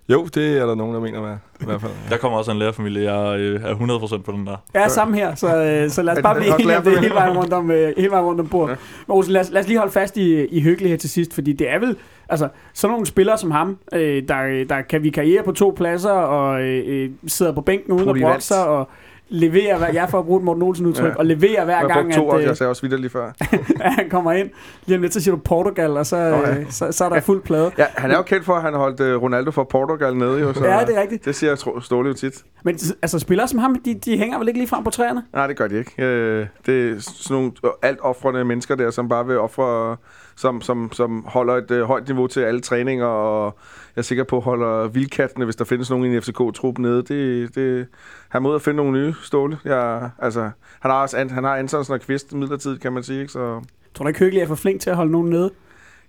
[0.09, 1.91] Jo, det er der nogen, der mener med, i hvert fald.
[2.09, 3.75] Der kommer også en lærerfamilie, jeg er
[4.17, 4.57] 100% på den der.
[4.75, 7.37] Ja, sammen her, så, øh, så lad os bare blive enige om det hele vejen
[7.37, 8.71] rundt om, øh, hele vejen rundt om bordet.
[8.71, 8.77] Ja.
[9.07, 11.33] Men Olsen, lad, os, lad os lige holde fast i, i Hyggelig her til sidst,
[11.33, 11.95] fordi det er vel,
[12.29, 16.11] altså, sådan nogle spillere som ham, øh, der, der kan vi karriere på to pladser,
[16.11, 18.89] og øh, sidder på bænken uden at brokke sig, og
[19.29, 21.15] leverer, hver, jeg får brugt Morten Olsen udtryk, Ja.
[21.15, 23.25] og leverer hver Jeg gang, to at, øh, jeg sagde også videre lige før.
[23.81, 24.49] at han kommer ind.
[24.85, 26.59] Lige om lidt, så siger du Portugal, og så, ja.
[26.59, 27.71] øh, så, så er der fuld plade.
[27.77, 30.53] Ja, han er jo kendt for, at han holdt uh, Ronaldo for Portugal nede, jo.
[30.53, 31.25] Så Ja, det er rigtigt.
[31.25, 32.43] det siger jeg Ståle jo tit.
[32.63, 35.23] Men altså, spillere som ham, de, de hænger vel ikke lige frem på træerne?
[35.33, 36.03] Nej, det gør de ikke.
[36.03, 39.97] Øh, det er sådan nogle alt offrende mennesker der, som bare vil ofre,
[40.35, 43.57] som, som, som holder et øh, højt niveau til alle træninger, og
[43.95, 47.03] er sikker på, holder vildkattene, hvis der findes nogen i en FCK-trup nede.
[47.03, 47.87] Det, det,
[48.29, 49.57] han må ud og finde nogle nye ståle.
[49.65, 50.41] Jeg, altså,
[50.79, 53.19] han har også an, han har Antonsen og Kvist midlertidigt, kan man sige.
[53.21, 53.31] Ikke?
[53.33, 53.61] Så,
[53.93, 55.51] Tror du ikke, Hyggelig er for flink til at holde nogen nede?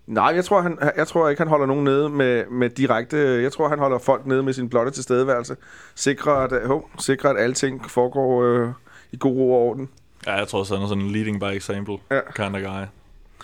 [0.07, 3.17] Nej, jeg tror, han, jeg tror ikke, han holder nogen nede med, med direkte...
[3.17, 5.57] Jeg tror, han holder folk nede med sin blotte tilstedeværelse.
[5.95, 8.69] Sikrer, at, hov, sikrer, at alting foregår øh,
[9.13, 9.89] i god ro og orden.
[10.27, 12.21] Ja, jeg tror også, han er sådan en leading by example Ja.
[12.35, 12.85] kind of guy.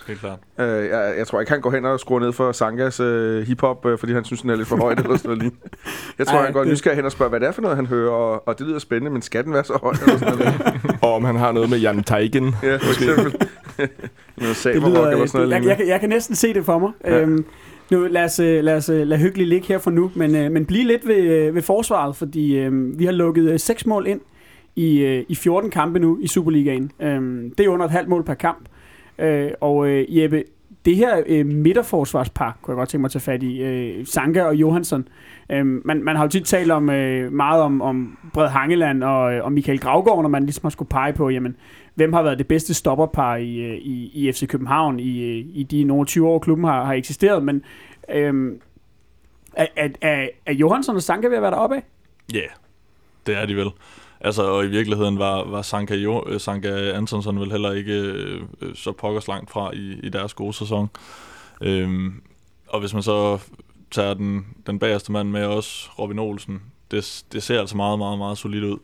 [0.07, 0.39] Helt klart.
[0.59, 3.85] Øh, jeg, jeg tror ikke, han går hen og skruer ned for Sangas øh, hiphop,
[3.85, 5.65] øh, fordi han synes, den er lidt for højt eller sådan noget lignende.
[6.19, 7.77] Jeg tror, Ej, han går det- nysgerrig hen og spørger, hvad det er for noget,
[7.77, 9.91] han hører, og, og det lyder spændende, men skal den være så høj?
[9.91, 10.99] Eller sådan noget.
[11.01, 12.55] Og om han har noget med Jan Teigen.
[12.63, 13.35] ja, for eksempel.
[14.37, 16.91] noget lyder, eller sådan noget jeg, jeg, jeg kan næsten se det for mig.
[17.05, 17.21] Ja.
[17.21, 17.45] Øhm,
[17.91, 20.51] nu, lad os, øh, lad os øh, lade hyggeligt ligge her for nu, men, øh,
[20.51, 24.07] men blive lidt ved, øh, ved forsvaret, fordi øh, vi har lukket øh, 6 mål
[24.07, 24.21] ind
[24.75, 26.91] i, øh, i 14 kampe nu i Superligaen.
[27.01, 28.67] Øhm, det er under et halvt mål per kamp.
[29.19, 30.43] Øh, og øh, Jeppe,
[30.85, 34.43] det her øh, midterforsvarspar, kunne jeg godt tænke mig at tage fat i, øh, Sanka
[34.43, 35.07] og Johansson.
[35.51, 39.33] Øh, man, man har jo tit talt om, øh, meget om, om Bred Hangeland og,
[39.33, 41.55] øh, og Michael Gravgaard, når man ligesom har skulle pege på, jamen,
[41.95, 45.63] hvem har været det bedste stopperpar i, øh, i, i FC København i, øh, i
[45.63, 47.43] de nogle 20 år, klubben har, har eksisteret.
[47.43, 47.63] Men
[48.09, 48.51] øh,
[49.53, 51.83] er, er, er Johansson og Sanka ved at være deroppe af?
[52.33, 52.49] Ja, yeah,
[53.27, 53.67] det er de vel.
[54.23, 58.41] Altså, og i virkeligheden var, var Sanka, jo, øh, Sanka Antonsson vel heller ikke øh,
[58.61, 60.89] øh, så pokkers langt fra i, i deres gode sæson.
[61.61, 62.21] Øhm,
[62.67, 63.39] og hvis man så
[63.91, 68.17] tager den, den bagerste mand med også, Robin Olsen, det, det ser altså meget, meget,
[68.17, 68.77] meget solidt ud.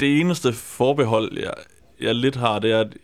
[0.00, 1.54] Det eneste forbehold, jeg,
[2.00, 2.96] jeg lidt har, det er, at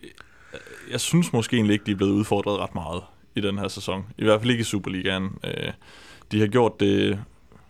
[0.90, 3.02] jeg synes måske egentlig ikke, de er blevet udfordret ret meget
[3.34, 4.04] i den her sæson.
[4.18, 5.28] I hvert fald ikke i Superligaen.
[5.44, 5.72] Øh,
[6.32, 7.20] de har gjort det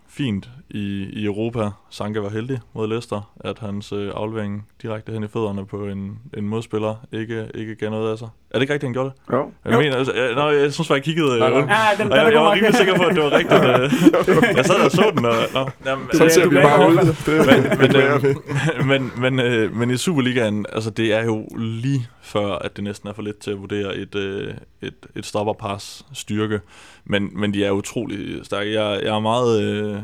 [0.08, 1.70] fint i, i Europa.
[1.90, 6.18] Sanka var heldig mod Leicester, at hans øh, aflevering direkte hen i fødderne på en,
[6.36, 8.28] en modspiller ikke, ikke gav noget af sig.
[8.56, 9.32] Er det ikke rigtigt, han gjorde det?
[9.36, 9.50] Jo.
[9.64, 9.78] Jeg Jo.
[9.78, 11.32] mener, altså, jeg, nå, jeg synes bare, jeg kiggede...
[11.32, 11.58] Øh, Nej, nej.
[11.60, 11.70] rundt.
[11.70, 13.62] Ja, den, Og jeg, den jeg er var rimelig sikker på, at det var rigtigt.
[14.50, 15.34] Øh, jeg sad og så den, og...
[15.54, 16.96] Nå, jamen, Sådan ser du vi bare ud.
[16.96, 22.08] Det, men, men, øh, men, men, øh, men i Superligaen, altså det er jo lige
[22.22, 26.06] før, at det næsten er for lidt til at vurdere et, øh, et, et stopperpars
[26.12, 26.60] styrke.
[27.04, 28.72] Men, men de er utrolig stærke.
[28.82, 29.96] Jeg, jeg er meget, øh,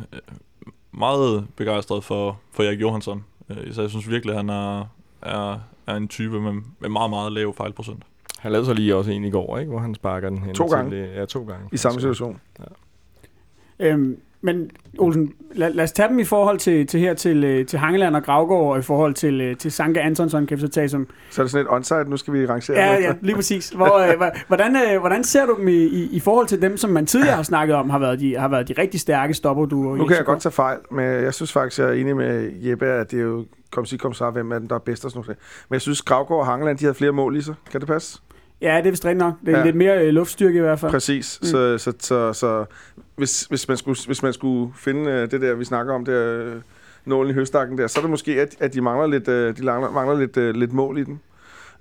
[0.92, 3.24] meget begejstret for, for Erik Johansson.
[3.50, 4.80] Øh, så jeg synes virkelig, at han er,
[5.22, 8.02] er, er en type med, med meget, meget lav fejlprocent.
[8.42, 9.70] Han lavede så lige også en i går, ikke?
[9.70, 10.96] hvor han sparker den hen To til, gange.
[10.96, 11.68] øh, Ja, to gange.
[11.72, 12.40] I samme situation.
[13.80, 17.66] Øhm, men Olsen, lad, lad os tage dem i forhold til, til her til, øh,
[17.66, 20.68] til Hangeland og Gravgaard, og i forhold til, øh, til Sanka Antonsson, kan vi så
[20.68, 21.06] tage som...
[21.30, 23.68] Så er det sådan et onsite, nu skal vi rangere Ja, dem ja, lige præcis.
[23.70, 26.90] Hvor, øh, hvordan, øh, hvordan ser du dem i, i, i forhold til dem, som
[26.90, 29.96] man tidligere har snakket om, har været de, har været de rigtig stærke stopperduer?
[29.96, 32.86] Nu kan jeg godt tage fejl, men jeg synes faktisk, jeg er enig med Jeppe,
[32.86, 35.10] at det er jo kom sig, kom så, hvem af dem, der er bedst og
[35.10, 35.38] sådan noget.
[35.68, 37.54] Men jeg synes, Gravgaard og Hangeland, de havde flere mål i sig.
[37.70, 38.20] Kan det passe?
[38.62, 39.34] Ja, det er vist rigtigt nok.
[39.46, 39.64] Det er Ja.
[39.64, 40.92] lidt mere øh, luftstyrke i hvert fald.
[40.92, 41.38] Præcis.
[41.42, 41.46] Mm.
[41.46, 42.64] Så, så, så, så
[43.16, 46.42] hvis, hvis, man skulle, hvis man skulle finde øh, det der, vi snakker om, der
[46.44, 46.54] øh,
[47.04, 49.64] nålen i høstakken der, så er det måske, at, at de mangler lidt, øh, de
[49.64, 51.20] mangler, mangler lidt, øh, lidt mål i den.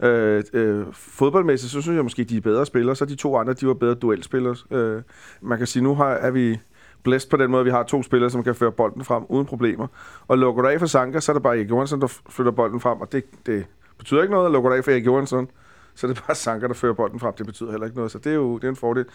[0.03, 2.95] Øh, øh, fodboldmæssigt, så synes jeg måske, de er bedre spillere.
[2.95, 4.55] Så de to andre, de var bedre duelspillere.
[4.71, 5.01] Øh,
[5.41, 6.59] man kan sige, nu har, er vi
[7.03, 9.45] blæst på den måde, at vi har to spillere, som kan føre bolden frem uden
[9.45, 9.87] problemer.
[10.27, 12.79] Og lukker du af for Sanka, så er det bare Erik Johansson, der flytter bolden
[12.79, 13.65] frem, og det, det
[13.97, 15.47] betyder ikke noget at lukke af for Erik Johansson.
[15.95, 17.33] Så det er bare Sanka, der fører bolden frem.
[17.37, 19.05] Det betyder heller ikke noget, så det er jo det er en fordel.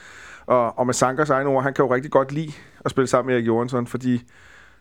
[0.47, 2.53] Og, og med Sankas egne ord, han kan jo rigtig godt lide
[2.85, 4.23] at spille sammen med Erik Johansson, fordi,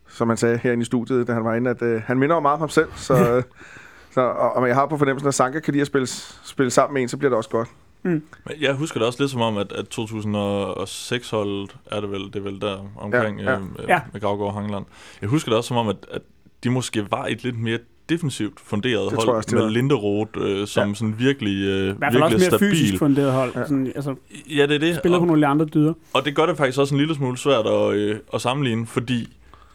[0.08, 2.40] som han sagde herinde i studiet, da han var inde, at øh, han minder jo
[2.40, 2.88] meget om ham selv.
[2.96, 3.44] Så,
[4.16, 6.08] så, og, og jeg har på fornemmelsen, at Sanka kan lide at spille,
[6.44, 7.68] spille sammen med en, så bliver det også godt.
[8.04, 8.22] Men
[8.62, 12.40] jeg husker det også lidt som om, at, at 2006-holdet er det vel, det er
[12.42, 13.58] vel der omkring Ja, ja, ja.
[13.78, 13.84] ja.
[13.84, 14.02] Øh, Ja.
[14.14, 14.86] med Gravgaard og Hangeland.
[15.22, 16.22] Jeg husker det også som om, at, at
[16.64, 17.80] de måske var et lidt mere
[18.10, 19.70] defensivt funderet Det tror jeg hold også, med.
[19.70, 20.94] Linderoth øh, som Ja.
[20.96, 23.00] sådan virkelig, øh, I hvert fald også virkelig mere fysisk stabil.
[23.00, 23.52] funderet hold.
[23.56, 23.64] Ja.
[23.64, 24.16] Sådan, altså,
[24.56, 24.96] Ja, det er det.
[24.96, 25.94] spiller på Og, nogle andre dyder.
[26.14, 29.28] og det gør det faktisk også en lille smule svært at, øh, at sammenligne, fordi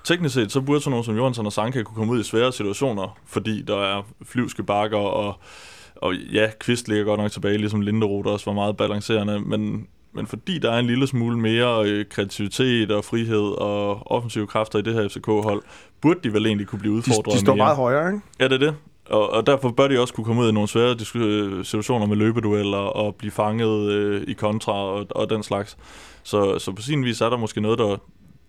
[0.04, 2.52] teknisk set, så burde sådan nogen som Johansson og Sanka kunne komme ud i svære
[2.52, 5.34] situationer, fordi der er flyvske bakker, og,
[5.96, 10.26] og ja, Kvist ligger godt nok tilbage, ligesom Linderoth også var meget balancerende, men, men
[10.26, 14.82] fordi der er en lille smule mere øh, kreativitet og frihed og offensive kræfter i
[14.82, 15.62] det her FCK-hold,
[16.02, 17.64] burde de vel egentlig kunne blive De, udfordret de står mere.
[17.64, 18.20] meget højere, ikke?
[18.40, 18.74] Ja, det er det.
[19.10, 22.16] Og, og derfor bør de også kunne komme ud i nogle svære øh, situationer med
[22.16, 25.76] løbedueller og blive fanget øh, i kontra og, og den slags.
[26.22, 27.96] Så, så på sin vis er der måske noget, der,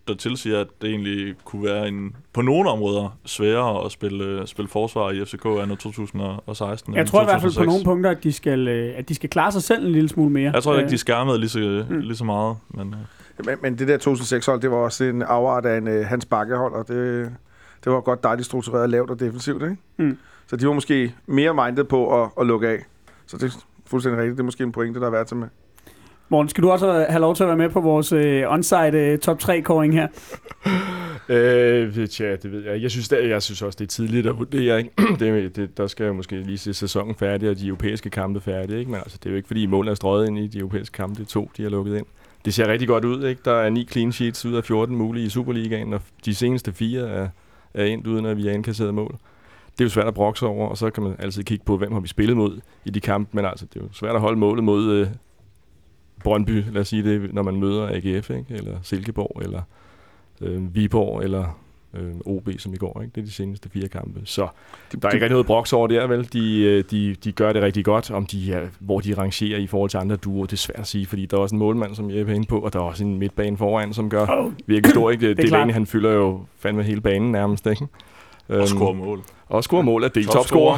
[0.08, 4.48] der tilsiger, at det egentlig kunne være en, på nogle områder sværere at spille, øh,
[4.48, 6.96] spille forsvar i FCK end 2016.
[6.96, 7.68] Jeg tror i hvert fald på 2006.
[7.68, 10.30] nogle punkter, at de skal, øh, at de skal klare sig selv en lille smule
[10.32, 10.52] mere.
[10.54, 12.00] Jeg tror ikke, de skærmede lige så, Mm.
[12.00, 12.58] lige så meget.
[12.70, 13.00] Men, øh,
[13.46, 16.74] Men, men det der 2006-hold, det var også en afart af en uh, Hans Bakke-hold,
[16.74, 17.32] og det,
[17.84, 19.78] det var godt dejligt struktureret, lavt og defensivt, ikke?
[19.98, 20.18] Mm.
[20.48, 22.86] Så de var måske mere mindet på at, at lukke af.
[23.26, 24.38] Så det er fuldstændig rigtigt.
[24.38, 25.48] Det er måske en pointe, der er værd til med.
[26.30, 29.18] Morten, skal du også have lov til at være med på vores øh, onsite øh,
[29.18, 30.08] top 3-kåring her?
[31.30, 32.82] Øh, tja, det ved jeg.
[32.82, 34.78] Jeg synes, det, jeg synes også, det er tidligt at vurdere.
[34.78, 34.92] Ikke?
[35.20, 38.80] Det, det, der skal jo måske lige se sæsonen færdig, og de europæiske kampe færdige.
[38.80, 38.92] Ikke?
[38.92, 41.16] Men altså, det er jo ikke, fordi målet er strøget ind i de europæiske kampe.
[41.16, 42.06] Det er to, de har lukket ind.
[42.46, 43.26] Det ser rigtig godt ud.
[43.26, 43.42] Ikke?
[43.46, 47.10] Der er ni clean sheets ud af 14 mulige i Superligaen, og de seneste fire
[47.10, 47.30] er,
[47.74, 49.18] er endt uden, at vi har indkasseret mål.
[49.72, 51.92] Det er jo svært at brokse over, og så kan man altid kigge på, hvem
[51.92, 53.30] har vi spillet mod i de kampe.
[53.36, 55.08] Men altså, det er jo svært at holde målet mod øh,
[56.24, 58.46] Brøndby, lad os sige det, når man møder AGF, ikke?
[58.50, 59.62] eller Silkeborg, eller
[60.42, 61.60] øh, Viborg, eller
[61.94, 63.02] øh, OB, som i går.
[63.02, 63.12] Ikke?
[63.16, 64.22] Det er de seneste fire kampe.
[64.26, 64.48] Så
[64.92, 66.30] De, der er ikke rigtig noget broks over der, vel?
[66.34, 68.12] De, øh, de, de gør det rigtig godt.
[68.12, 70.88] Om de er, hvor de rangerer i forhold til andre duoer, det er svært at
[70.88, 72.84] sige, fordi der er også en målmand, som Jeppe er inde på, og der er
[72.84, 75.12] også en midtbane foran, som gør Oh, virkelig stor.
[75.12, 75.22] Ikke?
[75.30, 75.74] Det, er det klart.
[75.74, 77.66] han fylder jo fandme hele banen nærmest.
[77.68, 77.88] Ikke?
[78.48, 79.22] Og Øhm, score mål.
[79.48, 80.78] Og score mål er del topscorer.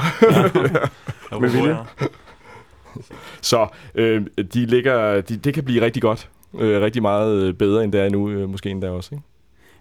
[1.41, 1.77] Med vilje.
[3.41, 6.29] Så øh, de ligger, de, det kan blive rigtig godt.
[6.59, 9.09] Øh, rigtig meget øh, bedre, end det er nu, øh, måske endda også.
[9.15, 9.23] Ikke?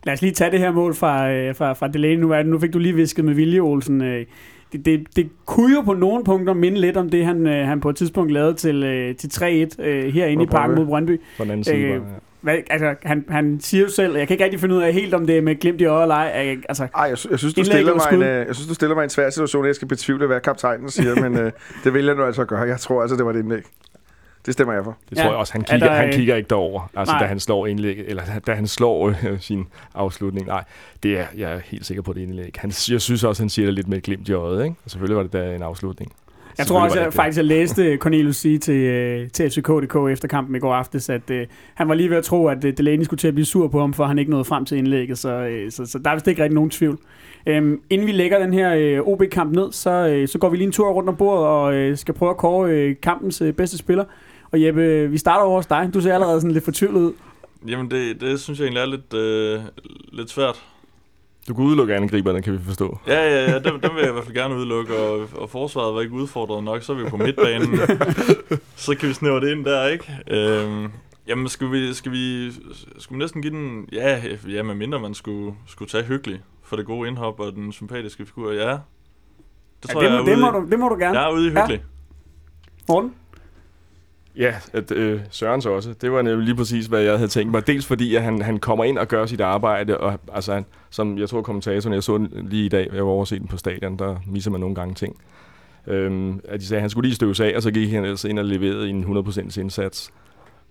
[0.05, 2.17] Lad os lige tage det her mål fra, øh, fra, fra Delaney.
[2.21, 4.03] Nu, er det, nu fik du lige visket med vilje, Olsen.
[4.03, 4.27] Øh,
[4.73, 7.81] det, det, det kunne jo på nogle punkter minde lidt om det, han, øh, han
[7.81, 9.29] på et tidspunkt lavede til, øh, til
[9.79, 11.21] 3-1 øh, herinde i parken mod Brøndby.
[11.37, 11.77] På den anden side.
[11.77, 12.15] Øh, bare, ja.
[12.41, 15.15] Hvad, altså, han, han siger jo selv, jeg kan ikke rigtig finde ud af helt,
[15.15, 16.23] om det er med glimt i øjet eller ej.
[16.47, 18.75] Jeg- Altså, Ej, jeg, sy- jeg, synes, du stiller mig en, øh, jeg synes, du
[18.75, 21.53] stiller mig i en svær situation, jeg skal betvivle, hvad kaptajnen siger, men øh,
[21.85, 22.61] det vil jeg nu altså gøre.
[22.61, 23.63] Jeg tror altså, det var et indlæg.
[24.47, 24.97] Det stemmer jeg for.
[25.11, 25.23] Det Ja.
[25.23, 25.53] tror jeg også.
[25.53, 27.23] Han Er kigger, der, han øh, kigger ikke derover, altså Nej.
[27.23, 30.47] da han slår indlæg, eller da han slår øh, sin afslutning.
[30.47, 30.65] Nej,
[31.03, 32.55] det er, jeg er helt sikker på, det indlæg.
[32.59, 34.65] Han, jeg synes også, han siger det lidt med et glimt i øjet.
[34.65, 34.77] Ikke?
[34.85, 36.13] Og selvfølgelig var det da en afslutning.
[36.59, 40.29] Jeg tror også, jeg, det faktisk, jeg læste Cornelius sige til, øh, til FCK.dk efter
[40.29, 43.05] kampen i går aftes, at øh, han var lige ved at tro, at øh, Delaney
[43.05, 45.29] skulle til at blive sur på ham, for han ikke nåede frem til indlægget, så,
[45.29, 46.99] øh, så, så der er vist ikke rigtig nogen tvivl.
[47.47, 50.67] Øhm, inden vi lægger den her øh, OB-kamp ned, så, øh, så går vi lige
[50.67, 53.79] en tur rundt om bordet og øh, skal prøve at kåre øh, kampens øh, bedste
[53.79, 54.05] spiller.
[54.53, 55.91] Og Jeppe, vi starter over hos dig.
[55.95, 57.13] Du ser allerede sådan lidt fortvivlet ud.
[57.69, 59.61] Jamen, det, det synes jeg egentlig er lidt, øh,
[60.13, 60.65] lidt svært.
[61.49, 62.99] Du kan udelukke angriberne, kan vi forstå.
[63.07, 65.95] Ja, ja, ja, dem, dem vil jeg i hvert fald gerne udelukke, og, og forsvaret
[65.95, 67.79] var ikke udfordret nok, så er vi på midtbanen.
[68.77, 70.13] så kan vi snævre det ind der, ikke?
[70.31, 70.89] Øhm,
[71.29, 72.51] jamen, skal vi, skal, vi,
[72.99, 73.89] skal vi næsten give den...
[73.93, 77.73] Ja, ja med mindre man skulle, skulle tage hyggelig for det gode indhop og den
[77.73, 78.53] sympatiske figur.
[78.53, 78.79] Ja, det
[79.89, 81.21] Ja, tror det, jeg, må, er det, må du, det må du gerne.
[81.21, 81.61] jeg er ude i Ja.
[81.61, 81.85] hyggelig.
[82.89, 83.15] Morten?
[84.37, 85.95] Ja, at, øh, Sørens også.
[86.01, 87.67] Det var nemlig lige præcis, hvad jeg havde tænkt mig.
[87.67, 91.19] Dels fordi, at han, han kommer ind og gør sit arbejde, og altså, han, som
[91.19, 93.99] jeg tror kommentatoren, jeg så den lige i dag, jeg var overset den på stadion,
[93.99, 95.17] der misser man nogle gange ting.
[95.87, 98.29] Øhm, at de sagde, at han skulle lige støves af, og så gik han altså
[98.29, 100.11] ind og leverede en 100% indsats.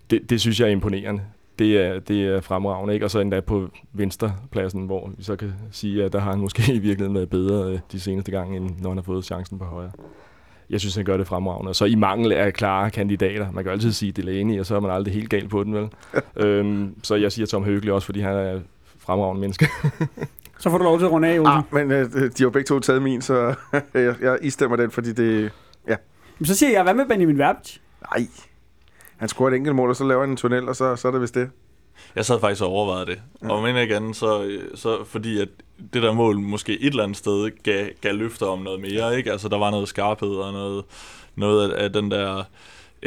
[0.09, 1.21] Det, det synes jeg er imponerende.
[1.59, 3.05] Det er, det er fremragende, ikke?
[3.05, 6.73] Og så endda på venstrepladsen, hvor vi så kan sige, at der har han måske
[6.73, 9.65] i virkeligheden været bedre øh, de seneste gange, end når han har fået chancen på
[9.65, 9.91] højre.
[10.71, 11.69] Jeg synes, han gør det fremragende.
[11.69, 13.51] Og så i mangel af klare kandidater.
[13.51, 15.73] Man kan jo altid sige Delaney, og så er man aldrig helt galt på den,
[15.73, 15.89] vel?
[16.45, 18.59] øhm, så jeg siger Tom Høgli også, fordi han er
[18.99, 19.67] fremragende menneske.
[20.59, 21.47] Så får du lov til at runde af, Olsen.
[21.47, 23.55] Ah, men øh, de har jo begge to taget min, så
[23.93, 25.51] jeg, jeg istemmer den, fordi det...
[26.41, 27.77] Men Så siger jeg, hvad med Benjamin Verbic?
[28.11, 28.27] Nej.
[29.17, 31.11] Han scorer et enkelt mål, og så laver han en tunnel, og så, så er
[31.11, 31.49] det vist det.
[32.15, 33.21] Jeg sad faktisk og overvejede det.
[33.41, 35.49] Og om end ikke andet, så, så fordi at
[35.93, 39.31] det der mål måske et eller andet sted gav, gav løfter om noget mere, ikke?
[39.31, 40.85] Altså der var noget skarphed og noget,
[41.35, 42.43] noget af, af den der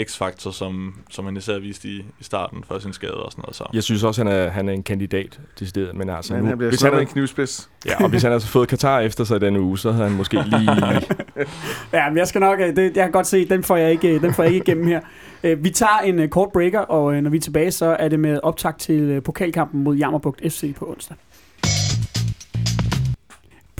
[0.02, 3.56] x-faktor, som, som han især viste i, i starten for sin skade og sådan noget.
[3.56, 3.64] Så.
[3.72, 5.94] Jeg synes også, han er, han er en kandidat til stedet.
[5.94, 7.70] Men altså, Men nu, han bliver hvis, han med en knivspids.
[7.86, 10.34] ja, og hvis han havde fået Katar efter sig denne uge, så havde han måske
[10.42, 10.70] lige...
[11.92, 14.14] Ja, men jeg skal nok, øh, det, jeg kan godt se, den får jeg ikke,
[14.14, 15.00] øh, den får jeg ikke igennem her.
[15.44, 18.40] Øh, Vi tager en kort breaker, og når vi er tilbage, så er det med
[18.42, 21.16] optag til pokalkampen mod Jammerbugt FC på onsdag.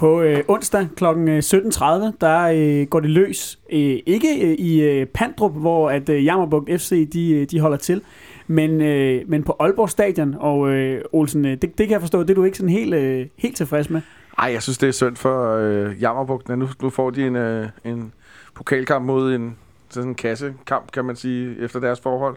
[0.05, 1.05] På øh, onsdag kl.
[1.05, 3.59] 17.30, øh, der øh, går det løs.
[3.73, 7.77] Øh, ikke øh, i øh, Pandrup, hvor at øh, Jammerbugt FC de, øh, de holder
[7.77, 8.03] til,
[8.47, 10.35] men, øh, men på Aalborg Stadion.
[10.39, 12.95] Og øh, Olsen, øh, det, det kan jeg forstå, det er du ikke sådan helt,
[12.95, 14.01] øh, helt tilfreds med.
[14.39, 16.59] Nej, jeg synes, det er synd for øh, Jammerbugten.
[16.59, 18.13] Nu, nu får de en, øh, en
[18.55, 19.57] pokalkamp mod en
[19.91, 22.37] sådan en kassekamp, kan man sige, efter deres forhold.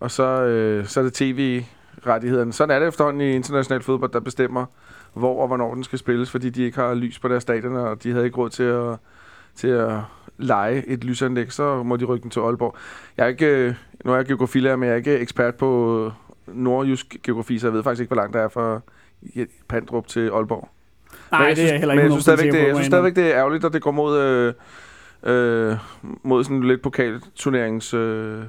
[0.00, 2.52] Og så, øh, så er det tv-rettighederne.
[2.52, 4.66] Sådan er det efterhånden i international fodbold, der bestemmer,
[5.16, 8.02] hvor og hvornår den skal spilles, fordi de ikke har lys på deres stadioner, og
[8.02, 8.96] de havde ikke råd til at,
[9.54, 9.92] til at
[10.38, 12.76] lege et lysanlæg, så må de rykke den til Aalborg.
[13.16, 13.74] Jeg er ikke, øh,
[14.04, 16.12] nu er jeg geografilærer, men jeg er ikke ekspert på
[16.46, 18.80] nordjysk geografi, så jeg ved faktisk ikke, hvor langt der er fra
[19.68, 20.68] Pandrup til Aalborg.
[21.30, 22.86] Nej, Men jeg det er synes, heller men ikke jeg synes stadigvæk, det, jeg synes
[22.86, 24.54] stadigvæk, det er ærgerligt, at det går mod, øh,
[25.22, 25.76] øh,
[26.22, 28.42] mod sådan lidt pokalturnerings øh,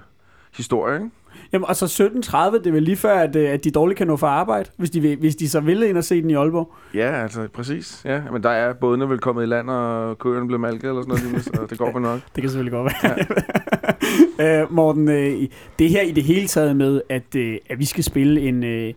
[0.58, 1.10] historie, ikke?
[1.54, 4.08] Jamen, og så 17.30, det er vel lige før, at, øh, at de dårligt kan
[4.08, 6.34] nå for arbejde, hvis de, vil, hvis de så ville ind og se den i
[6.34, 6.74] Aalborg.
[6.94, 8.02] Ja, altså præcis.
[8.06, 11.30] Ja, men der er bådene vel kommet i land, og køerne blev malket eller sådan
[11.30, 12.20] noget, så det går på nok.
[12.36, 12.94] Det kan selvfølgelig godt
[14.40, 14.62] være.
[14.62, 15.48] øh, Morten, øh,
[15.80, 18.94] det her i det hele taget med, at, øh, at vi skal spille en, øh,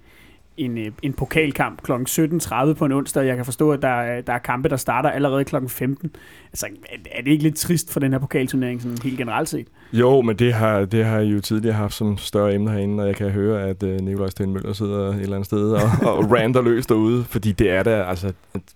[0.60, 1.92] en, øh, en pokalkamp kl.
[1.92, 3.26] 17.30 på en onsdag.
[3.26, 5.56] Jeg kan forstå, at der er, der er kampe, der starter allerede kl.
[5.68, 6.10] 15.
[6.52, 6.66] Altså,
[7.12, 9.66] er- det ikke lidt trist for den her pokalturnering, sådan helt generelt set?
[9.92, 13.06] Jo, men det har, det har jeg jo tidligere haft som større emne herinde, og
[13.08, 15.80] jeg kan høre, at øh, Nikolaj Sten Møller sidder et eller andet sted og,
[16.16, 18.32] og ranter løs derude, fordi det er der, altså,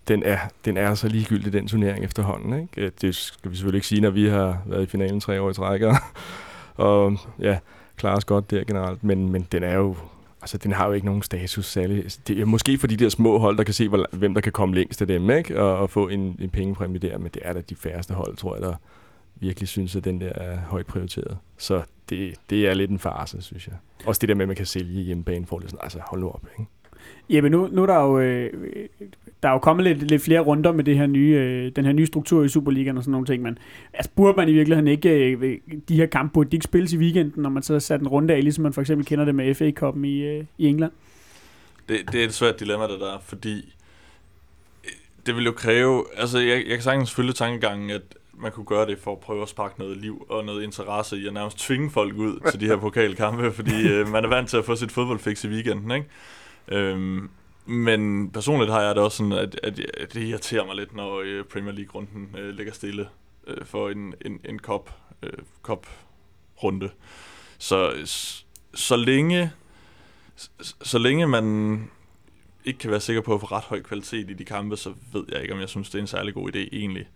[0.09, 2.61] den er, den er så ligegyldig, den turnering efterhånden.
[2.77, 2.93] Ikke?
[3.01, 5.55] Det skal vi selvfølgelig ikke sige, når vi har været i finalen tre år i
[5.55, 5.95] træk, og,
[6.77, 7.59] og ja,
[7.97, 9.97] klarer os godt der generelt, men, men den er jo,
[10.45, 11.97] altså den har jo ikke nogen status særlig.
[11.97, 14.41] Altså, det er måske for de der små hold, der kan se, hvor, hvem der
[14.41, 15.61] kan komme længst af dem, ikke?
[15.61, 18.55] Og, og få en, en pengepræmie der, men det er da de færreste hold, tror
[18.55, 18.75] jeg, der
[19.35, 21.39] virkelig synes, at den der er højt prioriteret.
[21.57, 23.77] Så det, det er lidt en farse, synes jeg.
[24.07, 26.29] Også det der med, at man kan sælge hjemmebane, for det sådan, altså hold nu
[26.29, 26.71] op, ikke?
[27.31, 28.53] Jamen nu, nu er der jo, øh,
[29.45, 31.93] der er jo kommet lidt, lidt flere runder med det her nye, øh, den her
[31.93, 33.59] nye struktur i Superligaen og sådan nogle ting, men
[33.95, 36.99] altså, burde man i virkeligheden ikke, øh, de her kampe burde de ikke spilles i
[36.99, 39.55] weekenden, når man så sat en runde af, ligesom man for eksempel kender det med
[39.55, 40.93] FA-koppen i, øh, i England?
[41.89, 43.75] Det, det er et svært dilemma, det der, fordi
[44.85, 44.91] øh,
[45.27, 46.05] det vil jo kræve...
[46.17, 48.03] Altså, jeg, jeg kan sagtens følge tankegangen, at
[48.33, 51.27] man kunne gøre det for at prøve at sparke noget liv og noget interesse i
[51.27, 54.57] at nærmest tvinge folk ud til de her pokalkampe, fordi øh, man er vant til
[54.57, 56.07] at få sit fodboldfix i weekenden, ikke?
[56.69, 57.31] Øhm,
[57.67, 61.21] men personligt har jeg det også sådan, at, at, at det irriterer mig lidt, når
[61.21, 63.09] øh, Premier League-runden øh, ligger stille
[63.47, 66.91] øh, for en, en, en kop, øh, kop-runde.
[67.59, 67.93] Så,
[68.75, 69.53] så længe
[70.83, 71.91] så længe man
[72.65, 75.25] ikke kan være sikker på at få ret høj kvalitet i de kampe, så ved
[75.29, 77.09] jeg ikke, om jeg synes, det er en særlig god idé egentlig.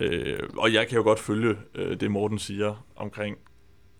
[0.00, 3.36] Øh, og jeg kan jo godt følge øh, det, Morten siger omkring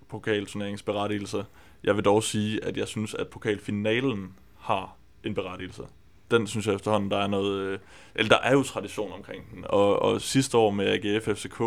[0.09, 1.44] pokalturneringsberettigelse.
[1.85, 5.82] Jeg vil dog sige, at jeg synes, at pokalfinalen har en berettigelse.
[6.30, 7.60] Den synes jeg efterhånden, der er noget...
[7.60, 7.78] Øh,
[8.14, 9.64] eller der er jo tradition omkring den.
[9.68, 11.60] Og, og sidste år med AGF FCK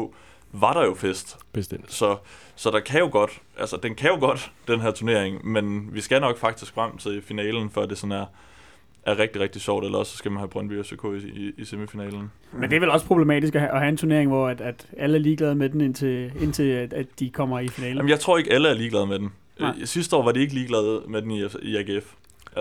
[0.51, 1.37] var der jo fest.
[1.53, 1.93] Bestemt.
[1.93, 2.17] Så,
[2.55, 6.01] så der kan jo godt, altså den kan jo godt, den her turnering, men vi
[6.01, 8.25] skal nok faktisk frem til finalen, før det sådan er,
[9.05, 11.51] er rigtig, rigtig sjovt, eller også så skal man have Brøndby og FCK i, i,
[11.57, 12.31] i semifinalen.
[12.53, 14.87] Men det er vel også problematisk at have, at have en turnering, hvor at, at
[14.97, 17.97] alle er ligeglade med den, indtil, indtil at, at de kommer i finalen.
[17.97, 19.31] Jamen, jeg tror ikke, alle er ligeglade med den.
[19.59, 19.73] Nej.
[19.81, 22.13] Øh, Sidste år var de ikke ligeglade med den i, i AGF.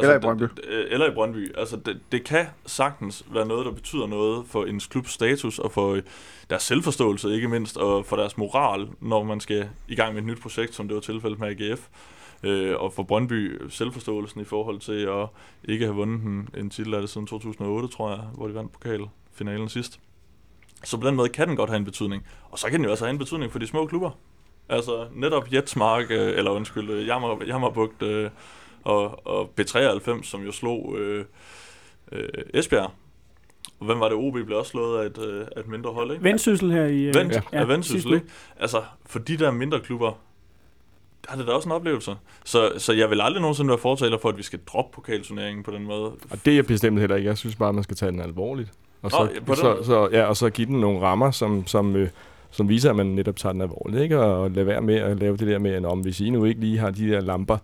[0.03, 0.43] Eller i Brøndby.
[0.45, 1.55] Det, det- eller i Brøndby.
[1.59, 5.73] Altså, det, det kan sagtens være noget, der betyder noget for en klubs status, og
[5.73, 6.03] for øh,
[6.51, 10.27] deres selvforståelse ikke mindst, og for deres moral, når man skal i gang med et
[10.27, 11.89] nyt projekt, som det var tilfældet med AGF.
[12.43, 15.27] Øh, og for Brøndby selvforståelsen i forhold til at
[15.65, 18.73] ikke have vundet en, en titel af det siden 2008, tror jeg, hvor de vandt
[18.73, 20.01] pokalfinalen sidst.
[20.85, 22.27] Så på den måde kan den godt have en betydning.
[22.51, 24.11] Og så kan den jo også have en betydning for de små klubber.
[24.69, 28.31] Altså netop Jetsmark, øh, eller undskyld, øh, Jammer, Jammerbugt øh,
[28.87, 31.25] og, og B93, som jo slog øh,
[32.13, 32.91] øh, Esbjerg.
[33.81, 34.19] Og hvem var det?
[34.19, 36.25] OB blev også slået af et, øh, af et mindre hold, ikke?
[36.25, 37.03] Vendsyssel her i...
[37.03, 38.27] øh, Vent, ja, ja, Vendsyssel, ikke?
[38.61, 40.13] Altså, for de der mindre klubber,
[41.27, 42.15] der er det da også en oplevelse.
[42.45, 45.71] Så, så jeg vil aldrig nogensinde være fortaler for, at vi skal droppe pokalturneringen på
[45.71, 46.05] den måde.
[46.05, 47.29] Og det er jeg bestemt heller ikke.
[47.29, 48.73] Jeg synes bare, man skal tage den alvorligt.
[49.03, 51.97] Og så, Nå, ja, så, så, ja, og så give den nogle rammer, som, som,
[51.97, 52.09] øh,
[52.51, 54.03] som viser, at man netop tager den alvorligt.
[54.03, 54.21] Ikke?
[54.21, 56.61] Og lade være med at lave det der med, at om hvis I nu ikke
[56.61, 57.59] lige har de der lamper,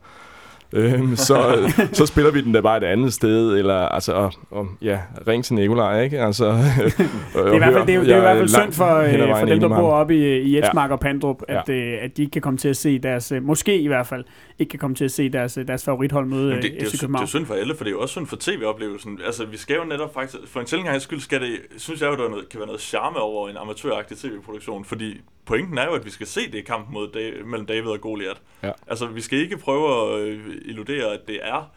[0.72, 1.36] øhm, så,
[1.92, 5.44] så spiller vi den da bare et andet sted, eller altså, og, og, ja, ring
[5.44, 6.20] til Nikolaj, ikke?
[6.20, 6.94] Altså, det
[7.34, 9.38] Det er i hvert fald, det er, det er i hvert fald synd for, øh,
[9.38, 12.32] for dem, der bor oppe i, i Jetsmark og Pandrup, at, øh, at de ikke
[12.32, 14.24] kan komme til at se deres, øh, måske i hvert fald,
[14.62, 16.76] ikke kan komme til at se deres, øh, deres favorithold møde det, øh, det, FC
[16.76, 17.26] synd- det er København.
[17.26, 19.20] synd for alle, for det er jo også synd for tv-oplevelsen.
[19.24, 20.36] Altså, vi skal jo netop faktisk...
[20.46, 22.80] For en sjældent skyld skal det, synes jeg jo, der er noget, kan være noget
[22.80, 26.90] charme over en amatøragtig tv-produktion, fordi pointen er jo, at vi skal se det kamp
[26.90, 27.08] mod
[27.44, 28.40] mellem David og Goliath.
[28.62, 28.70] Ja.
[28.86, 31.70] Altså, vi skal ikke prøve at øh, illudere, at det er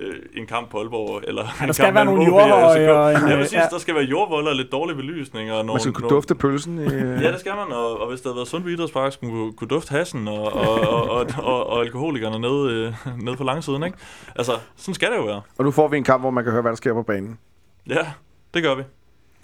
[0.00, 2.92] øh, en kamp på Aalborg, eller Ja, der skal kamp være nogle OB og jordhøje
[2.92, 3.54] og en, Ja, øh, præcis.
[3.54, 3.62] ja.
[3.70, 5.72] Der skal være jordvolder, lidt dårlig belysning, og nogle...
[5.72, 6.78] Man skal kunne nogle- dufte pølsen.
[6.78, 6.82] I,
[7.24, 9.68] Ja, det skal man, og, og hvis der havde været Sundby Idrætspark, skulle kunne, kunne
[9.68, 12.72] dufte hassen og, og, og, og, og, og alkoholikerne nede,
[13.06, 13.98] øh, nede på langsiden, ikke?
[14.36, 15.40] Altså, sådan skal det jo være.
[15.58, 17.38] Og nu får vi en kamp, hvor man kan høre, hvad der sker på banen.
[17.88, 18.06] Ja,
[18.54, 18.82] det gør vi.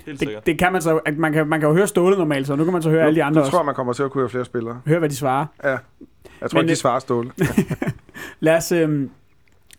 [0.06, 0.36] Helt sikkert.
[0.36, 2.56] Det, det kan man så, at man kan, man kan jo høre Ståle normalt, så
[2.56, 3.58] nu kan man så høre alle de andre Nu tror også.
[3.58, 4.80] jeg, man kommer til at kunne høre flere spillere.
[4.86, 5.46] Høre, hvad de svarer.
[5.64, 5.68] Ja.
[5.70, 7.30] Jeg tror Men ikke, de det- svarer ståle.
[8.40, 9.08] Lad os, øh,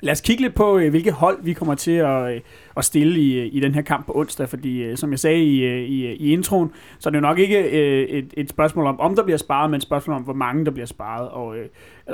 [0.02, 2.42] lad os kigge lidt på, øh, hvilke hold vi kommer til at, øh,
[2.78, 5.66] at stille i, øh, i den her kamp på onsdag, fordi som jeg sagde i,
[5.86, 9.24] i, i introen, så er det jo nok ikke et, et spørgsmål om, om der
[9.24, 11.30] bliver sparet, men et spørgsmål om, hvor mange der bliver sparet.
[11.30, 11.66] Og øh,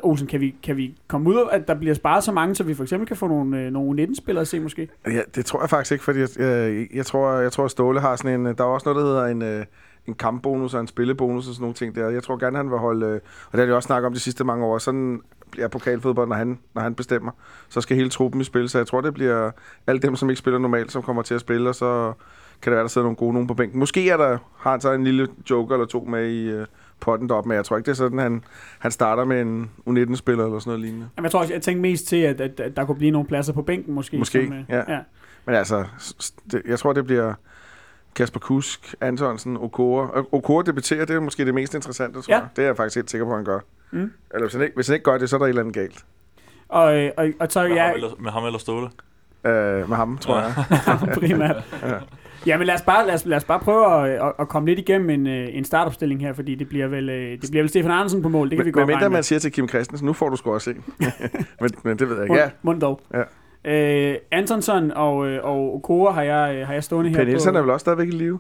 [0.04, 2.64] Olsen, kan vi, kan vi komme ud af, at der bliver sparet så mange, så
[2.64, 4.90] vi for eksempel kan få nogle, nogle 19-spillere at se måske?
[5.08, 8.00] Ja, det tror jeg faktisk ikke, fordi jeg, jeg, jeg, tror, jeg tror, at Ståle
[8.00, 8.46] har sådan en...
[8.46, 9.66] Der er også noget, der hedder en,
[10.08, 12.10] en kampbonus og en spillebonus og sådan nogle ting der.
[12.10, 13.14] Jeg tror gerne, han vil holde...
[13.16, 14.78] Og det har de også snakket om de sidste mange år.
[14.78, 15.22] Sådan
[15.52, 17.32] bliver pokalfodbold, når han, når han bestemmer.
[17.70, 18.70] Så skal hele truppen i spil.
[18.70, 19.52] Så jeg tror, det bliver
[19.88, 22.14] alle dem, som ikke spiller normalt, som kommer til at spille, og så
[22.62, 23.80] kan det være, der sidder nogle gode nogen på bænken.
[23.80, 26.66] Måske er der, har han så en lille joker eller to med i, øh,
[27.02, 28.44] potten derop, men jeg tror ikke, det er sådan, han,
[28.80, 31.10] han starter med en U19-spiller eller sådan noget lignende.
[31.18, 33.28] Jamen, jeg tror også, jeg tænkte mest til, at, at, at der kunne blive nogle
[33.28, 34.18] pladser på bænken måske.
[34.18, 34.94] Måske, som, øh, ja.
[34.94, 35.00] ja.
[35.46, 35.86] Men altså,
[36.52, 37.34] det, jeg tror, det bliver
[38.16, 40.10] Kasper Kusk, Antonsen, Okora.
[40.14, 42.38] Og Okora debuterer, det er måske det mest interessante, tror Ja.
[42.40, 42.48] jeg.
[42.56, 43.60] Det er jeg faktisk helt sikker på, at han gør.
[43.92, 44.12] Mm.
[44.34, 45.76] Eller hvis han, ikke, hvis han ikke gør det, så er der et eller andet
[45.76, 46.06] galt
[46.70, 48.90] Og, øh, og, og så Med, ja, ham eller, med ham eller Ståle.
[49.46, 50.44] øh, med ham, tror Ja.
[50.88, 51.10] jeg.
[51.16, 51.64] primært.
[51.84, 51.94] Ja.
[52.48, 54.70] Ja, men lad os bare, lad os, lad os bare prøve at, at, at komme
[54.70, 57.70] lidt igennem en, øh, en startopstilling her, fordi det bliver vel, øh, det bliver vel
[57.70, 59.18] Stefan Andersen på mål, det kan vi Men, godt men regne med.
[59.18, 60.84] man siger til Kim Christensen, nu får du sgu også en.
[61.62, 62.34] men, men det ved jeg ikke.
[62.34, 63.02] Mund, Ja, mund dog.
[63.14, 63.24] Ja.
[63.66, 67.52] Øh, Antonsson og, øh, og Okora har jeg, øh, har jeg stående her Per Nielsen
[67.54, 67.58] på.
[67.58, 68.40] er vel også stadigvæk i live?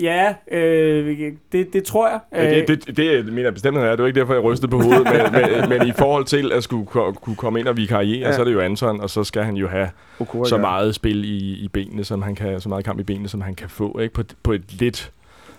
[0.00, 2.20] Ja, øh, det, det tror jeg.
[2.32, 3.90] Ja, det, det, det mener jeg bestemt, er.
[3.90, 5.04] Det var ikke derfor, jeg rystede på hovedet.
[5.04, 8.32] men, men, men, i forhold til at skulle kunne komme ind og vikariere, Ja.
[8.32, 10.60] så er det jo Anton, og så skal han jo have Okora, så ja.
[10.60, 13.54] meget spil i, i benene, som han kan, så meget kamp i benene, som han
[13.54, 13.98] kan få.
[13.98, 14.14] Ikke?
[14.14, 15.12] På, på et lidt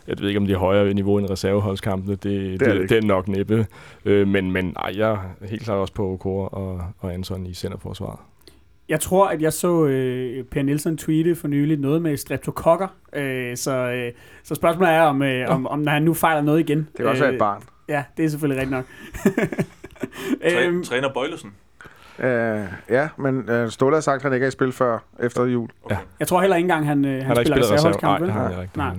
[0.07, 2.15] jeg ved ikke, om det er højere niveau end reserveholdskampene.
[2.15, 3.67] Det, det, det det, det er nok næppe.
[4.05, 7.53] Øh, men, men ej, jeg er helt klart også på Okora og, og Anton i
[7.53, 8.19] centerforsvaret.
[8.89, 12.87] Jeg tror, at jeg så øh, Per Nielsen tweete for nylig noget med streptokokker.
[13.13, 14.11] Øh, så, øh,
[14.43, 16.77] så spørgsmålet er, om, øh, om, om når han nu fejler noget igen.
[16.77, 17.61] Det kan også være et barn.
[17.89, 18.85] Ja, det er selvfølgelig rigtigt nok.
[20.51, 21.53] Træ, øhm, træner Bøjlesen.
[22.19, 25.45] Øh, ja, men øh, Ståle har sagt, at han ikke er i spil før efter
[25.45, 25.69] jul.
[25.83, 25.95] Okay.
[26.19, 28.21] jeg tror heller ikke engang, han, øh, han, Han spiller reserveholdskamp.
[28.21, 28.93] Nej, Nej.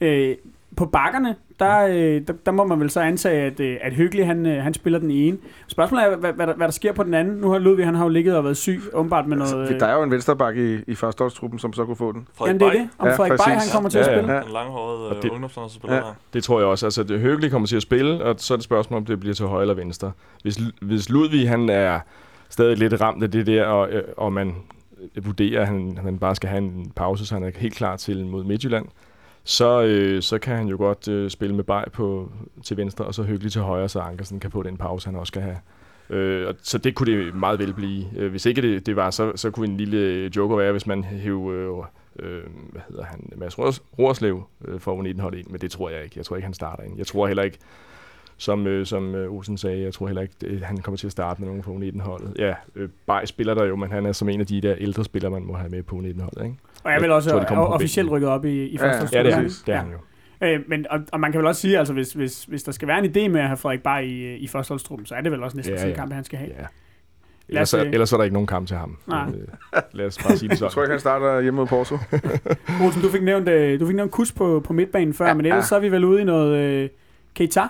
[0.00, 0.30] ikke.
[0.30, 0.36] Øh,
[0.76, 4.26] på bakkerne, der, øh, der, der må man vel så antage, at, øh, at Hyggelig,
[4.26, 5.38] han, øh, han spiller den ene.
[5.68, 7.34] Spørgsmålet er, hvad, hvad, der, hvad der sker på den anden.
[7.36, 9.60] Nu har Ludvig, han har jo ligget og været syg, åbenbart med noget...
[9.60, 12.28] Altså, der er jo en vensterbak i, i førsteholdstruppen, som så kunne få den.
[12.34, 12.90] Frederik Jamen det er det.
[12.98, 14.32] Om Ja, Frederik Bay, han kommer til Ja, at spille.
[14.34, 14.40] Ja.
[14.42, 16.02] Den langhårede Og øh, det- ungdomslandsspiller Ja.
[16.02, 16.14] der.
[16.32, 16.86] Det tror jeg også.
[16.86, 19.20] Altså, det Høgelig kommer til at spille, og så er det et spørgsmål, om det
[19.20, 20.12] bliver til højre eller venstre.
[20.42, 22.00] Hvis, hvis Ludvig, han er
[22.48, 24.54] stadig lidt ramt af det der, og, øh, og man
[25.22, 28.26] vurderer, at han, han bare skal have en pause, så han er helt klar til
[28.26, 28.86] mod Midtjylland,
[29.44, 32.32] så, øh, så kan han jo godt øh, spille med Bay på,
[32.64, 35.30] til venstre, og så Høgelig til højre, så Ankersen kan få den pause, han også
[35.30, 35.56] skal have.
[36.10, 38.06] Øh, og så det kunne det meget vel blive.
[38.16, 40.86] Øh, hvis ikke det, det var, så, så kunne en lille øh, joker være, hvis
[40.86, 41.84] man hæv, øh,
[42.18, 46.04] øh, hvad hedder han, Mads Rors- Rorslev øh, for U19-holdet ind, men det tror jeg
[46.04, 46.14] ikke.
[46.16, 46.98] Jeg tror ikke, han starter ind.
[46.98, 47.58] Jeg tror heller ikke,
[48.40, 51.12] som, øh, som øh, Olsen sagde, jeg tror heller ikke, det, han kommer til at
[51.12, 52.34] starte med nogen på U19-holdet.
[52.38, 55.04] Ja, øh, Bay spiller der jo, men han er som en af de der ældre
[55.04, 56.56] spillere, man må have med på U19-holdet, ikke?
[56.84, 59.22] Og jeg vel også Jeg tror, på officielt rykket op i, i Ja, første ja,
[59.22, 59.98] Ja, det er det er han jo.
[60.42, 62.88] Øh, men, og, og, man kan vel også sige, altså hvis, hvis, hvis der skal
[62.88, 65.42] være en idé med at have Frederik Bay i, i førsteholdstruppen, så er det vel
[65.42, 66.00] også næsten Ja, ja, sådan en ja.
[66.00, 66.50] kamp, han skal have.
[66.58, 66.66] Ja.
[67.48, 68.98] Ellers, er, øh, ellers er der ikke nogen kamp til ham.
[69.06, 69.28] Nej.
[69.28, 70.84] Øh, lad os bare sige det Jeg tror sådan.
[70.84, 71.94] ikke, han starter hjemme mod Porto.
[72.84, 75.46] Olsen, du fik nævnt, øh, du fik nævnt kus på, på midtbanen før, ja, men
[75.46, 75.68] ellers ja.
[75.68, 76.88] så er vi vel ude i noget øh,
[77.34, 77.62] Keita.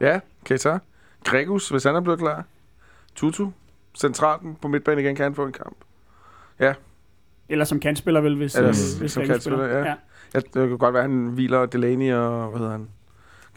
[0.00, 0.78] Ja, Keita.
[1.24, 2.44] Gregus, hvis han er blevet klar.
[3.14, 3.50] Tutu.
[3.98, 5.76] Centralen på midtbanen igen kan han få en kamp.
[7.48, 9.78] Eller som kantspiller vel, hvis, Eller øh, som hvis Rikke kantspiller, spiller.
[9.78, 9.94] ja.
[10.34, 12.88] Ja, det kan godt være, at han hviler Delaney og, hvad hedder han,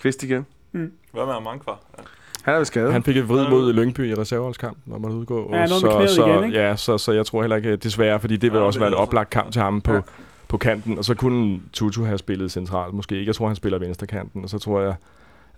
[0.02, 0.46] Kvist igen.
[0.72, 1.80] Hvad med Amankvar?
[1.98, 2.04] Ja.
[2.44, 2.92] Han er ved skade.
[2.92, 5.50] Han fik et vrid mod Lyngby i reserveholdskamp, når man udgå.
[5.56, 6.60] Ja, så, så, igen, ikke?
[6.60, 8.88] Ja, så, så jeg tror heller ikke, desværre, fordi det vil Ja, også det være
[8.88, 9.98] en også- oplagt kamp til ham på, Ja.
[9.98, 10.02] ja.
[10.48, 10.98] på kanten.
[10.98, 13.30] Og så kunne Tutu have spillet centralt, måske ikke.
[13.30, 14.96] Jeg tror, han spiller venstre kanten, og så tror jeg,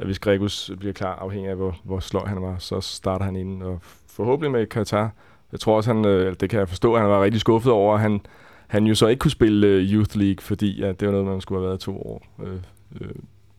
[0.04, 3.62] hvis Gregus bliver klar, afhængig af, hvor, hvor sløj han var, så starter han inden.
[3.62, 5.12] Og forhåbentlig med Katar.
[5.52, 7.96] Jeg tror også, han, øh, det kan jeg forstå, at han var rigtig skuffet over,
[7.96, 8.22] at han,
[8.68, 11.42] han jo så ikke kunne spille øh, Youth League, fordi at det var noget, man
[11.42, 12.60] skulle have været to år øh,
[13.02, 13.10] øh,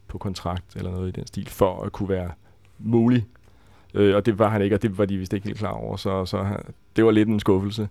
[0.09, 2.31] på kontrakt eller noget i den stil, for at kunne være
[2.79, 3.27] mulig.
[3.95, 5.97] Øh, og det var han ikke, og det var de vist ikke helt klar over,
[5.97, 6.61] så, så han,
[6.97, 7.89] det var lidt en skuffelse.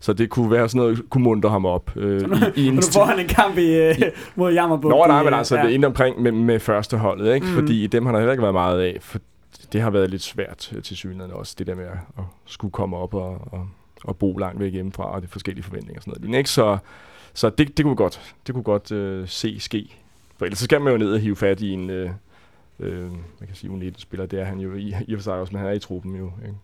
[0.00, 1.96] Så det kunne være sådan noget, kunne muntre ham op.
[1.96, 3.94] Øh, i, i Og en nu får han en kamp i, øh,
[4.36, 4.94] mod Jammerbugt.
[4.94, 5.62] Nå, nej, i, men øh, altså ja.
[5.62, 7.46] det inde omkring med, med første holdet, ikke?
[7.46, 7.52] Mm.
[7.52, 8.98] Fordi dem har der heller ikke været meget af.
[9.00, 9.18] For
[9.72, 12.96] det har været lidt svært øh, til synligheden også, det der med at, skulle komme
[12.96, 13.68] op og, og,
[14.04, 16.38] og bo langt væk hjemmefra, og det forskellige forventninger og sådan noget.
[16.38, 16.50] Ikke?
[16.50, 16.78] Så,
[17.34, 19.96] så det, det kunne godt, det kunne godt øh, se ske.
[20.36, 22.10] For ellers så skal man jo ned og hive fat i en, øh,
[22.80, 24.26] øh, man kan sige, U19-spiller.
[24.26, 26.16] Det er han jo i, i og for sig også, men han er i truppen
[26.16, 26.30] jo.
[26.42, 26.54] Ikke?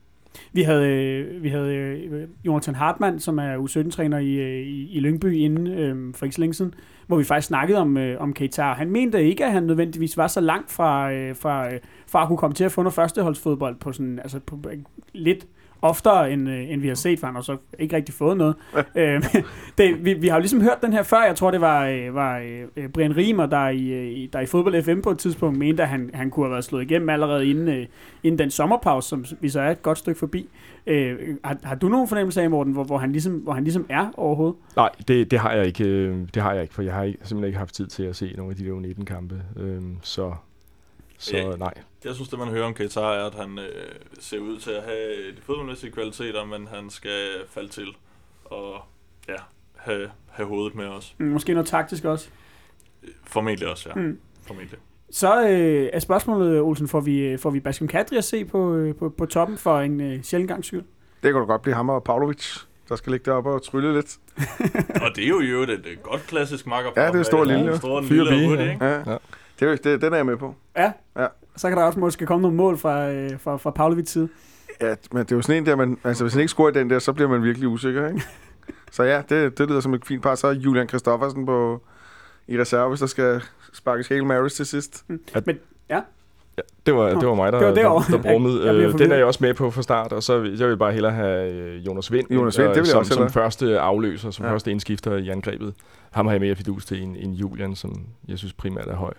[0.53, 5.01] Vi havde, øh, vi havde øh, Jonathan Hartmann, som er U17-træner i, øh, i, i
[5.01, 6.74] Lyngby inden øh, for ikke så længe siden,
[7.07, 8.62] hvor vi faktisk snakkede om, øh, om Keita.
[8.62, 12.28] Han mente ikke, at han nødvendigvis var så langt fra, øh, fra, øh, fra at
[12.28, 14.78] kunne komme til at få noget førsteholdsfodbold på sådan, altså på, øh,
[15.12, 15.47] lidt
[15.85, 18.57] oftere, end, øh, end vi har set, for han har så ikke rigtig fået noget.
[18.97, 19.24] øh,
[19.78, 22.14] det, vi, vi har jo ligesom hørt den her før, jeg tror det var, øh,
[22.14, 22.39] var
[22.76, 25.89] øh, Brian Riemer, der i, øh, der i fodbold FM på et tidspunkt mente, at
[25.89, 27.87] han, han kunne have været slået igennem allerede inden, øh,
[28.22, 30.49] inden den sommerpause, som vi så er et godt stykke forbi.
[30.87, 33.87] Øh, har, har du nogen fornemmelse af, Morten, hvor, hvor, han ligesom, hvor han ligesom
[33.89, 34.57] er overhovedet?
[34.76, 35.85] Nej, det, det har jeg ikke.
[35.85, 38.16] øh, Det har jeg ikke, for jeg har ikke, simpelthen ikke haft tid til at
[38.16, 39.43] se nogle af de der U19-kampe.
[39.57, 40.32] Øhm, så
[41.25, 41.57] så Ja.
[41.57, 41.75] nej.
[42.05, 43.64] Jeg synes, det man hører om Keita er, at han øh,
[44.20, 47.87] ser ud til at have de fodboldmæssige kvaliteter, men han skal falde til
[48.45, 48.75] og
[49.29, 49.35] ja,
[49.77, 51.14] have, have hovedet med os.
[51.18, 52.29] Mm, Måske noget taktisk også.
[53.27, 54.01] Formentlig også, ja.
[54.01, 54.18] Mm.
[54.47, 54.79] Formentlig.
[55.11, 58.75] Så øh, er spørgsmålet, Olsen, får vi, øh, får vi Baskem Kadri at se på,
[58.75, 60.83] øh, på, på toppen for en øh, sjældent gang skyld?
[61.22, 62.57] Det kunne godt blive ham og Pavlovic,
[62.89, 64.16] der skal ligge deroppe og trylle lidt.
[65.05, 67.03] Og det er jo jo et, et godt klassisk makkerpar.
[67.03, 67.77] Ja, det er stor og med lille.
[67.77, 68.72] Stor og Fyr lille bi, og hurtig, ja.
[68.72, 68.85] ikke?
[68.85, 68.91] Ja.
[68.93, 68.97] Ja.
[68.99, 69.03] ja.
[69.05, 69.18] Det, er jo-
[69.61, 70.55] det, den er jeg med på.
[70.76, 70.92] Ja.
[71.18, 71.26] Ja.
[71.57, 74.28] Så kan der også måske komme nogle mål fra, øh, fra, fra Pavlovic side.
[74.80, 76.90] Ja, men det er jo sådan en der, man, altså hvis han ikke scorer den
[76.90, 78.22] der, så bliver man virkelig usikker, ikke?
[78.92, 80.34] Så ja, det, det lyder som et fint par.
[80.34, 81.82] Så er Julian Kristoffersen på,
[82.48, 83.42] i reserve, hvis der skal
[83.72, 85.05] sparkes Hail Marys til sidst.
[85.90, 86.00] Ja,
[86.86, 88.16] det var, det var mig, der, Det var der, derovre.
[88.16, 88.59] der brummede.
[88.59, 90.59] Jeg- jeg bliver Øh, den er jeg også med på fra start, og så vil-
[90.59, 92.98] jeg vil bare hellere have øh, Jonas Vind, Jonas Vind, øh, det vil jeg som,
[92.98, 94.48] også som første afløser, som Ja.
[94.48, 94.55] ja.
[94.55, 95.74] første indskifter i angrebet.
[96.11, 99.12] Ham har jeg mere fidus til end, end Julian, som jeg synes primært er høj.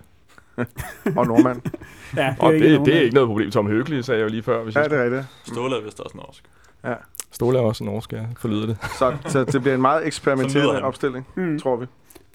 [1.18, 1.62] Og Nordmand.
[2.16, 3.52] Ja, Og det, nogen, det er ikke noget problem.
[3.52, 4.64] Tom Høgli sagde jeg jo lige før.
[4.64, 5.26] Hvis ja, jeg det er rigtigt.
[5.46, 6.44] Ståle er vist også norsk.
[7.32, 8.78] Ståle er også norsk, ja, forlyder det.
[9.00, 11.60] Så, så det bliver en meget eksperimenterende opstilling, Mm.
[11.60, 11.86] tror vi.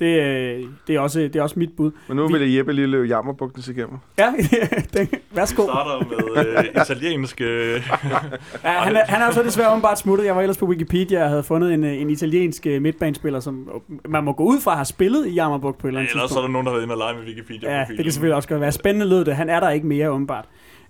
[0.01, 1.91] Det, øh, det, er også, det er også mit bud.
[2.09, 3.99] Men nu Vi- vil Jeppe lige løbe jammerbugten igennem.
[4.19, 4.33] Ja,
[4.97, 5.63] den, værsgo.
[5.63, 6.07] Vi starter
[6.45, 7.45] med øh, italienske...
[8.65, 10.27] Ja, han, er, han er så desværre åbenbart smuttet.
[10.27, 13.83] Jeg var ellers på Wikipedia og havde fundet en, øh, en italiensk øh, midtbanespiller, som
[14.09, 16.27] man må gå ud fra har spillet i Jammerburg på et eller andet Ellers er
[16.29, 16.47] tidspunkt.
[16.47, 17.79] der nogen, der har været inde og lege med Wikipedia.
[17.79, 18.73] Ja, det kan selvfølgelig også godt være.
[18.73, 19.37] Spændende lød det.
[19.37, 20.45] Han er der ikke mere, åbenbart.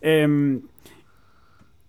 [0.05, 0.63] Øhm,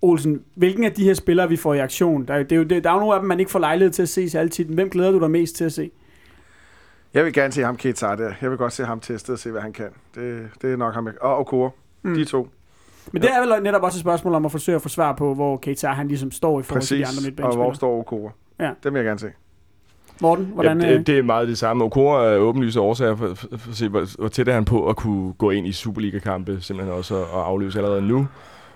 [0.02, 2.26] Olsen, hvilken af de her spillere, vi får i aktion?
[2.28, 3.60] Der, er det er jo, det, der er jo nogle af dem, man ikke får
[3.60, 4.68] lejlighed til at se særlig tit.
[4.68, 5.92] Hvem glæder du dig mest til at se?
[7.14, 8.34] Jeg vil gerne se ham Keita der.
[8.42, 9.90] Jeg vil godt se ham testet og se, hvad han kan.
[10.16, 11.10] Det, det er nok ham.
[11.22, 11.70] Og Okora.
[12.02, 12.14] Mm.
[12.14, 12.48] De to.
[13.12, 15.34] Men det er vel netop også et spørgsmål om at forsøge at få svar på,
[15.34, 17.20] hvor Keita han ligesom står i forhold til de andre Præcis.
[17.20, 17.66] Og midtbanespillere.
[17.66, 18.32] hvor står Okora?
[18.60, 18.72] Ja.
[18.84, 19.32] Dem vil jeg gerne se.
[20.22, 20.82] Morten, hvordan...
[20.82, 21.84] ja, øh, det, det er meget det samme.
[21.84, 24.90] Okora er åbenlyse årsager for, for, for at se, hvor, hvor tæt er han på
[24.90, 28.28] at kunne gå ind i Superliga-kampe, simpelthen også og, og afløse allerede nu.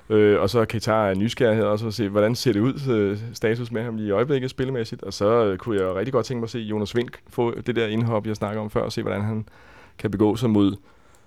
[0.09, 3.71] Øh, og så Katar er nysgerrighed også at se, hvordan ser det ud, øh, status
[3.71, 5.03] med ham lige i øjeblikket spillemæssigt.
[5.03, 7.75] Og så øh, kunne jeg rigtig godt tænke mig at se Jonas Vink få det
[7.75, 9.47] der indhop, jeg snakker om før, og se, hvordan han
[9.97, 10.75] kan begå sig mod...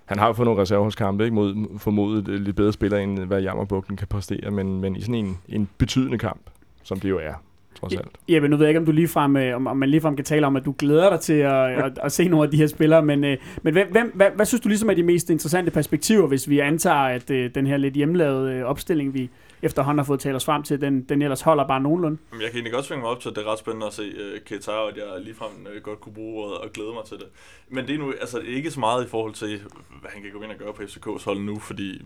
[0.05, 3.43] Han har jo fået nogle reserveholdskampe ikke, mod formodet øh, lidt bedre spillere, end hvad
[3.43, 6.41] Jammerbugten kan præstere, men, men i sådan en, en betydende kamp,
[6.83, 7.35] som det jo er,
[7.81, 8.09] trods alt.
[8.29, 10.25] Ja, men nu ved jeg ikke, om, du ligefrem, øh, om, om man ligefrem kan
[10.25, 12.67] tale om, at du glæder dig til at, at, at se nogle af de her
[12.67, 15.71] spillere, men, øh, men hvem, hvem, hvad, hvad synes du ligesom er de mest interessante
[15.71, 19.31] perspektiver, hvis vi antager, at øh, den her lidt hjemmelavede øh, opstilling, vi
[19.63, 22.19] efterhånden har fået talt os frem til, den, den ellers holder bare nogenlunde?
[22.33, 23.93] Jamen, Jeg kan egentlig godt svinge mig op til, at det er ret spændende at
[23.93, 27.05] se uh, Keita, og at jeg ligefrem uh, godt kunne bruge ordet og glæde mig
[27.05, 27.27] til det.
[27.69, 29.61] Men det er nu altså, ikke så meget i forhold til,
[30.01, 32.03] hvad han kan gå ind og gøre på FCK's hold nu, fordi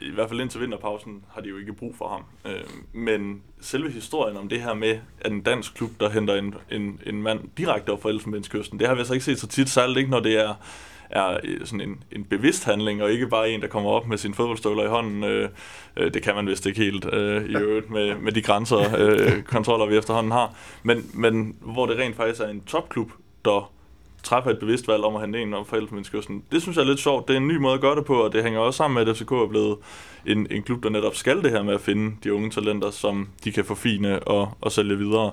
[0.00, 2.24] i hvert fald indtil vinterpausen har de jo ikke brug for ham.
[2.44, 6.54] Øh, men selve historien om det her med, at en dansk klub, der henter en,
[6.70, 9.68] en, en mand direkte op fra Elfenbenskysten, det har vi altså ikke set så tit,
[9.68, 10.54] særligt ikke når det er
[11.10, 14.18] er øh, sådan en, en bevidst handling, og ikke bare en, der kommer op med
[14.18, 15.24] sine fodboldstøvler i hånden.
[15.24, 15.48] Øh,
[15.96, 19.42] øh, det kan man vist ikke helt øh, i øvrigt med, med de grænser, øh,
[19.42, 20.54] kontroller vi efterhånden har.
[20.82, 23.10] Men, men hvor det rent faktisk er en topklub,
[23.44, 23.72] der
[24.22, 25.76] træffer et bevidst valg om at handle en om fra
[26.52, 27.28] Det synes jeg er lidt sjovt.
[27.28, 29.08] Det er en ny måde at gøre det på, og det hænger også sammen med,
[29.08, 29.78] at FCK er blevet
[30.26, 33.28] en, en klub, der netop skal det her med at finde de unge talenter, som
[33.44, 35.32] de kan forfine og, og sælge videre.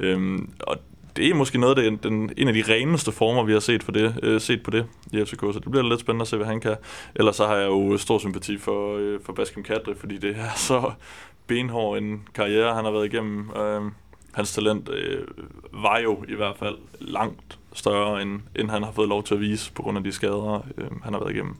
[0.00, 0.76] Øhm, og
[1.16, 3.82] det er måske noget af det, den, en af de reneste former, vi har set,
[3.82, 6.36] for det, øh, set på det i FCK, så det bliver lidt spændende at se,
[6.36, 6.76] hvad han kan.
[7.14, 10.56] Ellers så har jeg jo stor sympati for, øh, for Baskim Kadri, fordi det er
[10.56, 10.92] så
[11.46, 13.50] benhård en karriere, han har været igennem.
[13.50, 13.82] Øh,
[14.32, 15.26] hans talent øh,
[15.72, 19.40] var jo i hvert fald langt større, end, end han har fået lov til at
[19.40, 21.54] vise på grund af de skader, øh, han har været igennem.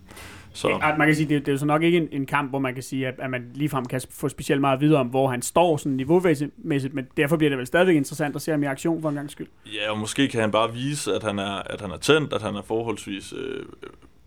[0.53, 2.27] Så Ja, man kan sige, det, er- det er jo så nok ikke en, en
[2.27, 5.07] kamp, hvor man kan sige, at, at man ligefrem kan få specielt meget videre om,
[5.07, 8.63] hvor han står sådan niveaumæssigt, men derfor bliver det vel stadigvæk interessant at se ham
[8.63, 9.47] i aktion for en gang skyld.
[9.67, 12.43] Ja, og måske kan han bare vise, at han er, at han er tændt, at
[12.43, 13.63] han er forholdsvis øh,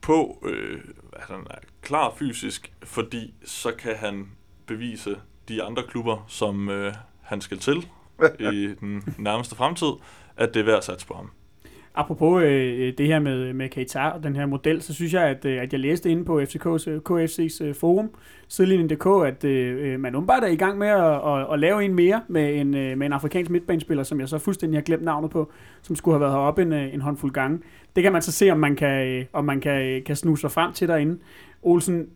[0.01, 0.79] på, øh,
[1.13, 4.27] at han er klar fysisk, fordi så kan han
[4.65, 5.15] bevise
[5.49, 7.87] de andre klubber, som øh, han skal til
[8.53, 9.91] i den nærmeste fremtid,
[10.37, 11.29] at det er værd at satse på ham.
[11.99, 15.23] Apropos øh, øh, det her med, med Qatar og den her model, så synes jeg,
[15.23, 18.09] at, øh, at jeg læste inde på FCK's, øh, KFC's øh, forum,
[18.47, 21.93] sidelinjen.dk, at øh, øh man umiddelbart er i gang med at, at, at lave en
[21.93, 25.31] mere med en, øh, med en afrikansk midtbanespiller, som jeg så fuldstændig har glemt navnet
[25.31, 27.59] på, som skulle have været heroppe en, en håndfuld gange.
[27.95, 30.41] Det kan man så se, om man kan, øh, om man kan, øh, kan snuse
[30.41, 31.19] sig frem til derinde.
[31.63, 32.07] Olsen,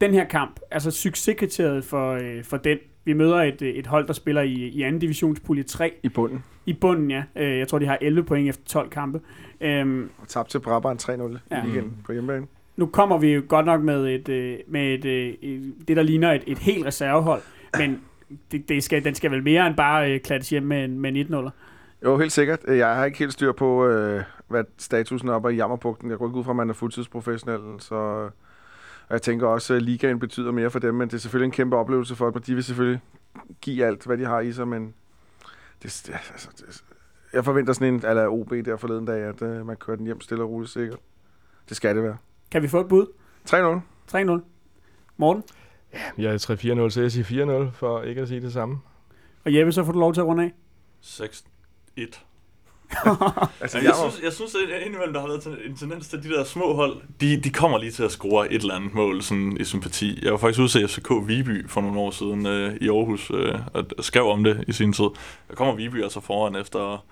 [0.00, 4.06] den her kamp, altså succeskriteriet for, øh, for den, vi møder et, øh, et hold,
[4.06, 6.44] der spiller i, i anden divisionspulje 3 I bunden.
[6.66, 7.22] i bunden, ja.
[7.36, 9.20] Øh, Jeg tror, de har 11 point efter 12 kampe.
[9.60, 11.64] Øhm, Og tabt til Brabrand 3-0 Ja.
[11.64, 12.46] igen på hjemmebane.
[12.76, 16.32] nu kommer vi jo godt nok med et, øh, med et, et det, der ligner
[16.32, 17.42] et, et helt reservehold,
[17.78, 18.00] men
[18.52, 21.16] det, det skal, den skal vel mere end bare øh, klattes hjem med, en- med
[21.16, 21.50] en 1-0.
[22.04, 22.60] Jo, helt sikkert.
[22.68, 26.10] Jeg har ikke helt styr på, øh, hvad statusen er oppe i Jammerbugten.
[26.10, 28.28] Jeg går ikke ud fra, at man er fuldtidsprofessionel, så...
[29.10, 31.52] Og jeg tænker også, at ligaen betyder mere for dem, men det er selvfølgelig en
[31.52, 32.42] kæmpe oplevelse for dem.
[32.42, 33.00] De vil selvfølgelig
[33.60, 34.94] give alt, hvad de har i sig, men
[35.82, 36.84] det, det, altså, det,
[37.32, 40.20] jeg forventer sådan en eller OB der forleden dag, at øh, man kører den hjem
[40.20, 40.98] stille og roligt sikkert.
[41.68, 42.16] Det skal det være.
[42.50, 43.06] Kan vi få et bud?
[43.50, 44.16] 3-0.
[44.16, 44.40] 3-0.
[45.16, 45.42] Morten
[46.18, 48.78] Jeg er 3-4-0, så jeg siger 4-0, for ikke at sige det samme.
[49.44, 50.52] og Jeppe, så får du lov til at runde af.
[51.02, 52.29] 6-1.
[53.60, 56.22] Altså, Jeg, jeg synes, jeg synes, at indimellem, der har været en tendens til, at
[56.22, 59.22] de der små hold, de, de kommer lige til at score et eller andet mål
[59.22, 60.18] sådan, i sympati.
[60.22, 63.54] Jeg var faktisk ude til FCK Viby for nogle år siden øh, i Aarhus, øh,
[63.74, 65.04] og skrev om det i sin tid.
[65.48, 67.04] Der kommer Viby altså foran efter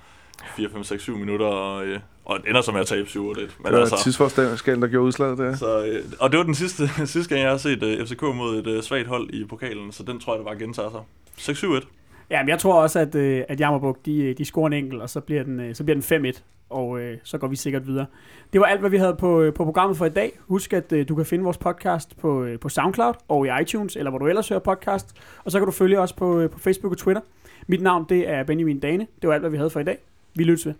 [0.56, 3.16] 4, 5, 6, 7 minutter, og, øh, og det ender så med at tabe 7-1.
[3.18, 5.56] Men det var altså, tidsforskellen, der gjorde udslaget der.
[5.56, 8.58] så, øh, og det var den sidste, sidste gang, jeg har set øh, FCK mod
[8.58, 11.54] et øh, svagt hold i pokalen, så den tror jeg, der bare gentager sig.
[11.54, 11.86] 6-7-1.
[12.30, 15.10] Ja, men jeg tror også, at, øh, at Jammerbuk, de, de scorer en enkelt, og
[15.10, 18.06] så bliver den, øh, så bliver den 5-1, og øh, så går vi sikkert videre.
[18.52, 20.38] Det var alt, hvad vi havde på, øh, på programmet for i dag.
[20.40, 23.96] Husk, at øh, du kan finde vores podcast på, øh, på SoundCloud og i iTunes,
[23.96, 25.16] eller hvor du ellers hører podcast.
[25.44, 27.22] Og så kan du følge os på, øh, på Facebook og Twitter.
[27.66, 29.06] Mit navn, det er Benjamin Dane.
[29.22, 29.98] Det var alt, hvad vi havde for i dag.
[30.34, 30.74] Vi lyttes ved.